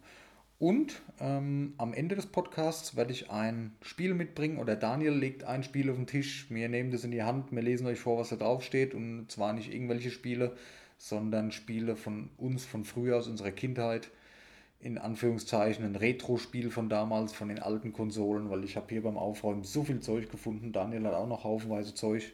Und 0.58 1.02
ähm, 1.20 1.74
am 1.78 1.94
Ende 1.94 2.16
des 2.16 2.28
Podcasts 2.28 2.96
werde 2.96 3.12
ich 3.12 3.30
ein 3.30 3.74
Spiel 3.82 4.14
mitbringen 4.14 4.58
oder 4.58 4.78
Daniel 4.78 5.12
legt 5.12 5.44
ein 5.44 5.64
Spiel 5.64 5.90
auf 5.90 5.98
den 5.98 6.08
Tisch. 6.08 6.48
Wir 6.50 6.70
nehmen 6.70 6.92
das 6.92 7.04
in 7.04 7.12
die 7.12 7.24
Hand, 7.24 7.52
wir 7.52 7.62
lesen 7.62 7.88
euch 7.88 8.00
vor, 8.00 8.18
was 8.18 8.30
da 8.30 8.38
drauf 8.38 8.64
steht. 8.64 8.94
Und 8.94 9.30
zwar 9.30 9.52
nicht 9.52 9.74
irgendwelche 9.74 10.12
Spiele, 10.12 10.56
sondern 10.98 11.52
Spiele 11.52 11.98
von 11.98 12.30
uns 12.38 12.66
von 12.66 12.86
früher, 12.86 13.18
aus 13.18 13.28
unserer 13.28 13.52
Kindheit. 13.52 14.10
In 14.80 14.98
Anführungszeichen 14.98 15.84
ein 15.84 15.96
Retro-Spiel 15.96 16.70
von 16.70 16.88
damals, 16.88 17.34
von 17.34 17.50
den 17.50 17.60
alten 17.60 17.92
Konsolen, 17.92 18.50
weil 18.50 18.64
ich 18.64 18.78
habe 18.78 18.88
hier 18.90 19.04
beim 19.04 19.18
Aufräumen 19.18 19.64
so 19.64 19.84
viel 19.84 20.00
Zeug 20.00 20.32
gefunden. 20.32 20.72
Daniel 20.72 21.06
hat 21.06 21.16
auch 21.16 21.28
noch 21.28 21.44
haufenweise 21.44 21.96
Zeug. 21.96 22.32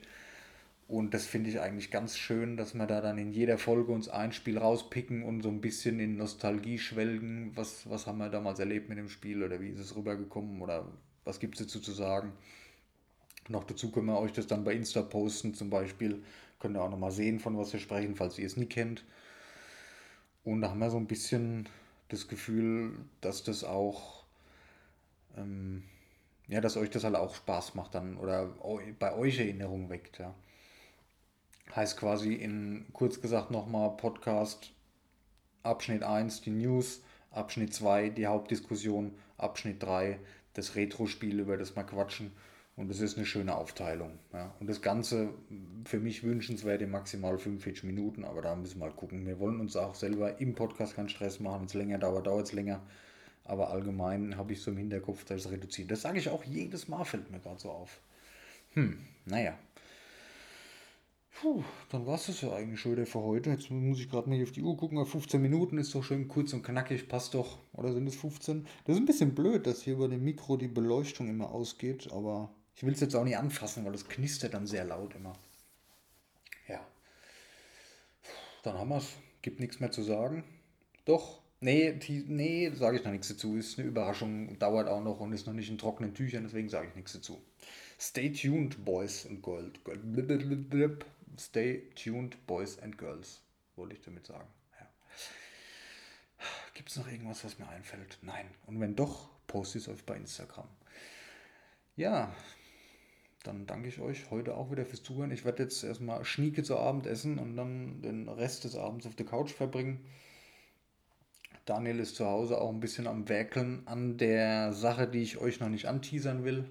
Und 0.91 1.13
das 1.13 1.25
finde 1.25 1.49
ich 1.49 1.61
eigentlich 1.61 1.89
ganz 1.89 2.17
schön, 2.17 2.57
dass 2.57 2.73
wir 2.73 2.85
da 2.85 2.99
dann 2.99 3.17
in 3.17 3.31
jeder 3.31 3.57
Folge 3.57 3.93
uns 3.93 4.09
ein 4.09 4.33
Spiel 4.33 4.57
rauspicken 4.57 5.23
und 5.23 5.41
so 5.41 5.47
ein 5.47 5.61
bisschen 5.61 6.01
in 6.01 6.17
Nostalgie 6.17 6.79
schwelgen. 6.79 7.53
Was, 7.55 7.89
was 7.89 8.07
haben 8.07 8.17
wir 8.17 8.27
damals 8.27 8.59
erlebt 8.59 8.89
mit 8.89 8.97
dem 8.97 9.07
Spiel 9.07 9.41
oder 9.41 9.61
wie 9.61 9.69
ist 9.69 9.79
es 9.79 9.95
rübergekommen 9.95 10.61
oder 10.61 10.85
was 11.23 11.39
gibt 11.39 11.55
es 11.57 11.65
dazu 11.65 11.79
zu 11.79 11.93
sagen? 11.93 12.33
Noch 13.47 13.63
dazu 13.63 13.89
können 13.89 14.07
wir 14.07 14.19
euch 14.19 14.33
das 14.33 14.47
dann 14.47 14.65
bei 14.65 14.73
Insta 14.73 15.01
posten 15.01 15.53
zum 15.53 15.69
Beispiel. 15.69 16.25
Könnt 16.59 16.75
ihr 16.75 16.83
auch 16.83 16.91
nochmal 16.91 17.11
sehen, 17.11 17.39
von 17.39 17.57
was 17.57 17.71
wir 17.71 17.79
sprechen, 17.79 18.17
falls 18.17 18.37
ihr 18.37 18.45
es 18.45 18.57
nie 18.57 18.65
kennt. 18.65 19.05
Und 20.43 20.59
da 20.59 20.71
haben 20.71 20.79
wir 20.79 20.89
so 20.89 20.97
ein 20.97 21.07
bisschen 21.07 21.69
das 22.09 22.27
Gefühl, 22.27 22.97
dass 23.21 23.45
das 23.45 23.63
auch, 23.63 24.25
ähm, 25.37 25.83
ja, 26.49 26.59
dass 26.59 26.75
euch 26.75 26.89
das 26.89 27.05
halt 27.05 27.15
auch 27.15 27.33
Spaß 27.33 27.75
macht 27.75 27.95
dann 27.95 28.17
oder 28.17 28.49
bei 28.99 29.15
euch 29.15 29.39
Erinnerungen 29.39 29.89
weckt, 29.89 30.19
ja. 30.19 30.35
Heißt 31.75 31.97
quasi 31.97 32.33
in, 32.33 32.85
kurz 32.93 33.21
gesagt 33.21 33.51
nochmal, 33.51 33.95
Podcast 33.97 34.71
Abschnitt 35.63 36.03
1 36.03 36.41
die 36.41 36.51
News, 36.51 37.01
Abschnitt 37.31 37.73
2 37.73 38.09
die 38.09 38.27
Hauptdiskussion, 38.27 39.13
Abschnitt 39.37 39.81
3 39.81 40.19
das 40.53 40.75
Retro-Spiel, 40.75 41.39
über 41.39 41.57
das 41.57 41.75
wir 41.75 41.83
quatschen. 41.83 42.31
Und 42.75 42.89
das 42.89 42.99
ist 42.99 43.17
eine 43.17 43.25
schöne 43.25 43.55
Aufteilung. 43.55 44.17
Ja. 44.33 44.53
Und 44.59 44.69
das 44.69 44.81
Ganze 44.81 45.29
für 45.85 45.99
mich 45.99 46.23
wünschenswert 46.23 46.81
in 46.81 46.89
maximal 46.89 47.37
45 47.37 47.83
Minuten, 47.83 48.25
aber 48.25 48.41
da 48.41 48.55
müssen 48.55 48.79
wir 48.79 48.87
mal 48.87 48.93
gucken. 48.93 49.25
Wir 49.25 49.39
wollen 49.39 49.59
uns 49.59 49.75
auch 49.75 49.95
selber 49.95 50.39
im 50.39 50.55
Podcast 50.55 50.95
keinen 50.95 51.09
Stress 51.09 51.39
machen. 51.39 51.61
Wenn 51.61 51.67
es 51.67 51.73
länger 51.73 51.99
dauert, 51.99 52.27
dauert 52.27 52.47
es 52.47 52.53
länger. 52.53 52.81
Aber 53.43 53.69
allgemein 53.69 54.37
habe 54.37 54.53
ich 54.53 54.61
so 54.61 54.71
im 54.71 54.77
Hinterkopf, 54.77 55.25
dass 55.25 55.45
es 55.45 55.51
reduziert. 55.51 55.91
Das 55.91 56.01
sage 56.01 56.19
ich 56.19 56.29
auch 56.29 56.43
jedes 56.43 56.87
Mal, 56.87 57.03
fällt 57.03 57.29
mir 57.31 57.39
gerade 57.39 57.59
so 57.59 57.69
auf. 57.69 57.99
Hm, 58.73 58.99
naja. 59.25 59.57
Puh, 61.41 61.63
dann 61.89 62.05
war 62.05 62.15
es 62.15 62.27
das 62.27 62.41
ja 62.41 62.53
eigentlich 62.53 62.79
schon 62.79 62.91
wieder 62.91 63.07
für 63.07 63.21
heute. 63.21 63.49
Jetzt 63.49 63.71
muss 63.71 63.99
ich 63.99 64.11
gerade 64.11 64.29
mal 64.29 64.41
auf 64.43 64.51
die 64.51 64.61
Uhr 64.61 64.77
gucken. 64.77 65.03
15 65.03 65.41
Minuten 65.41 65.79
ist 65.79 65.95
doch 65.95 66.03
schön 66.03 66.27
kurz 66.27 66.53
und 66.53 66.61
knackig, 66.61 67.09
passt 67.09 67.33
doch. 67.33 67.57
Oder 67.73 67.93
sind 67.93 68.05
es 68.07 68.15
15? 68.15 68.67
Das 68.85 68.95
ist 68.95 69.01
ein 69.01 69.07
bisschen 69.07 69.33
blöd, 69.33 69.65
dass 69.65 69.81
hier 69.81 69.93
über 69.93 70.07
dem 70.07 70.23
Mikro 70.23 70.55
die 70.55 70.67
Beleuchtung 70.67 71.27
immer 71.29 71.49
ausgeht, 71.49 72.11
aber 72.11 72.53
ich 72.75 72.83
will 72.83 72.93
es 72.93 72.99
jetzt 72.99 73.15
auch 73.15 73.23
nicht 73.23 73.37
anfassen, 73.37 73.83
weil 73.85 73.91
das 73.91 74.07
knistert 74.07 74.53
dann 74.53 74.67
sehr 74.67 74.85
laut 74.85 75.15
immer. 75.15 75.33
Ja. 76.67 76.79
Dann 78.61 78.77
haben 78.77 78.89
wir 78.89 78.97
es. 78.97 79.09
Gibt 79.41 79.59
nichts 79.59 79.79
mehr 79.79 79.89
zu 79.89 80.03
sagen. 80.03 80.43
Doch. 81.05 81.41
Nee, 81.59 81.99
nee, 82.27 82.69
sage 82.75 82.97
ich 82.97 83.03
noch 83.03 83.11
nichts 83.11 83.29
dazu. 83.29 83.55
Ist 83.55 83.79
eine 83.79 83.87
Überraschung, 83.87 84.59
dauert 84.59 84.87
auch 84.87 85.01
noch 85.01 85.19
und 85.19 85.33
ist 85.33 85.47
noch 85.47 85.53
nicht 85.53 85.71
in 85.71 85.79
trockenen 85.79 86.13
Tüchern, 86.13 86.43
deswegen 86.43 86.69
sage 86.69 86.89
ich 86.89 86.95
nichts 86.95 87.13
dazu. 87.13 87.41
Stay 87.99 88.31
tuned, 88.31 88.85
Boys 88.85 89.25
and 89.27 89.41
Gold. 89.41 89.79
Stay 91.39 91.89
tuned, 91.95 92.45
Boys 92.47 92.79
and 92.79 92.97
Girls, 92.97 93.41
wollte 93.75 93.95
ich 93.95 94.01
damit 94.01 94.27
sagen. 94.27 94.47
Ja. 94.79 94.87
Gibt 96.73 96.89
es 96.89 96.97
noch 96.97 97.07
irgendwas, 97.07 97.43
was 97.43 97.59
mir 97.59 97.69
einfällt? 97.69 98.17
Nein. 98.21 98.49
Und 98.65 98.79
wenn 98.79 98.95
doch, 98.95 99.29
poste 99.47 99.77
es 99.77 99.87
euch 99.87 100.03
bei 100.05 100.15
Instagram. 100.15 100.67
Ja, 101.95 102.33
dann 103.43 103.65
danke 103.65 103.89
ich 103.89 103.99
euch 103.99 104.29
heute 104.29 104.55
auch 104.55 104.71
wieder 104.71 104.85
fürs 104.85 105.03
Zuhören. 105.03 105.31
Ich 105.31 105.45
werde 105.45 105.63
jetzt 105.63 105.83
erstmal 105.83 106.23
Schnieke 106.25 106.63
zu 106.63 106.77
Abend 106.77 107.07
essen 107.07 107.39
und 107.39 107.55
dann 107.57 108.01
den 108.01 108.29
Rest 108.29 108.63
des 108.63 108.75
Abends 108.75 109.05
auf 109.05 109.15
der 109.15 109.25
Couch 109.25 109.51
verbringen. 109.51 110.05
Daniel 111.65 111.99
ist 111.99 112.15
zu 112.15 112.25
Hause 112.25 112.59
auch 112.59 112.69
ein 112.69 112.79
bisschen 112.79 113.07
am 113.07 113.29
Werkeln 113.29 113.87
an 113.87 114.17
der 114.17 114.73
Sache, 114.73 115.07
die 115.07 115.21
ich 115.21 115.37
euch 115.37 115.59
noch 115.59 115.69
nicht 115.69 115.87
anteasern 115.87 116.43
will. 116.43 116.69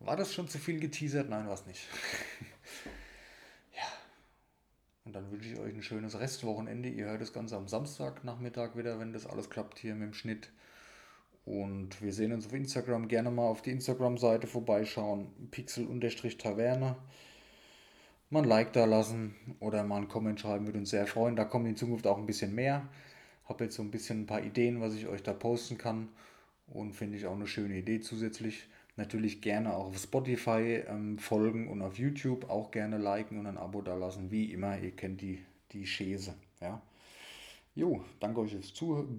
War 0.00 0.16
das 0.16 0.32
schon 0.32 0.48
zu 0.48 0.58
viel 0.58 0.80
geteasert? 0.80 1.28
Nein, 1.28 1.46
war 1.46 1.54
es 1.54 1.66
nicht. 1.66 1.86
Und 5.08 5.14
dann 5.14 5.32
wünsche 5.32 5.48
ich 5.48 5.58
euch 5.58 5.74
ein 5.74 5.82
schönes 5.82 6.20
Restwochenende. 6.20 6.90
Ihr 6.90 7.06
hört 7.06 7.22
das 7.22 7.32
Ganze 7.32 7.56
am 7.56 7.66
Samstagnachmittag 7.66 8.76
wieder, 8.76 8.98
wenn 8.98 9.14
das 9.14 9.26
alles 9.26 9.48
klappt 9.48 9.78
hier 9.78 9.94
mit 9.94 10.08
dem 10.08 10.12
Schnitt. 10.12 10.50
Und 11.46 12.02
wir 12.02 12.12
sehen 12.12 12.30
uns 12.30 12.44
auf 12.44 12.52
Instagram. 12.52 13.08
Gerne 13.08 13.30
mal 13.30 13.46
auf 13.46 13.62
die 13.62 13.70
Instagram-Seite 13.70 14.46
vorbeischauen. 14.46 15.28
Pixel-Taverne. 15.50 16.94
Mal 18.28 18.42
ein 18.42 18.48
Like 18.50 18.74
da 18.74 18.84
lassen 18.84 19.34
oder 19.60 19.82
mal 19.82 19.96
einen 19.96 20.08
Comment 20.08 20.38
schreiben, 20.38 20.66
würde 20.66 20.80
uns 20.80 20.90
sehr 20.90 21.06
freuen. 21.06 21.36
Da 21.36 21.46
kommen 21.46 21.64
in 21.64 21.76
Zukunft 21.76 22.06
auch 22.06 22.18
ein 22.18 22.26
bisschen 22.26 22.54
mehr. 22.54 22.86
Habe 23.46 23.64
jetzt 23.64 23.76
so 23.76 23.82
ein 23.82 23.90
bisschen 23.90 24.24
ein 24.24 24.26
paar 24.26 24.44
Ideen, 24.44 24.82
was 24.82 24.92
ich 24.92 25.06
euch 25.06 25.22
da 25.22 25.32
posten 25.32 25.78
kann. 25.78 26.08
Und 26.66 26.92
finde 26.92 27.16
ich 27.16 27.24
auch 27.24 27.34
eine 27.34 27.46
schöne 27.46 27.78
Idee 27.78 28.00
zusätzlich. 28.00 28.68
Natürlich 28.98 29.40
gerne 29.40 29.74
auch 29.74 29.86
auf 29.86 29.98
Spotify 29.98 30.82
ähm, 30.88 31.20
folgen 31.20 31.68
und 31.68 31.82
auf 31.82 32.00
YouTube 32.00 32.50
auch 32.50 32.72
gerne 32.72 32.98
liken 32.98 33.38
und 33.38 33.46
ein 33.46 33.56
Abo 33.56 33.80
da 33.80 33.94
lassen. 33.94 34.32
Wie 34.32 34.52
immer, 34.52 34.76
ihr 34.76 34.90
kennt 34.90 35.20
die, 35.20 35.38
die 35.70 35.86
Schäse. 35.86 36.34
Ja. 36.60 36.82
Jo, 37.76 38.04
danke 38.18 38.40
euch 38.40 38.50
fürs 38.50 38.74
Zuhören. 38.74 39.16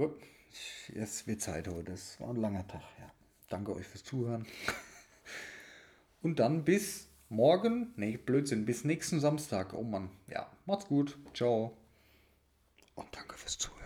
Es 0.93 1.25
wird 1.27 1.39
Zeit 1.39 1.69
heute. 1.69 1.93
Es 1.93 2.19
war 2.19 2.31
ein 2.31 2.35
langer 2.35 2.67
Tag. 2.67 2.81
Ja. 2.99 3.09
Danke 3.47 3.73
euch 3.73 3.87
fürs 3.87 4.03
Zuhören. 4.03 4.45
Und 6.21 6.39
dann 6.39 6.65
bis 6.65 7.07
morgen. 7.29 7.93
Nee, 7.95 8.17
Blödsinn. 8.17 8.65
Bis 8.65 8.83
nächsten 8.83 9.21
Samstag. 9.21 9.73
Oh 9.73 9.83
Mann. 9.83 10.09
Ja, 10.27 10.51
macht's 10.65 10.87
gut. 10.87 11.17
Ciao. 11.33 11.77
Und 12.95 13.07
danke 13.15 13.37
fürs 13.37 13.57
Zuhören. 13.57 13.78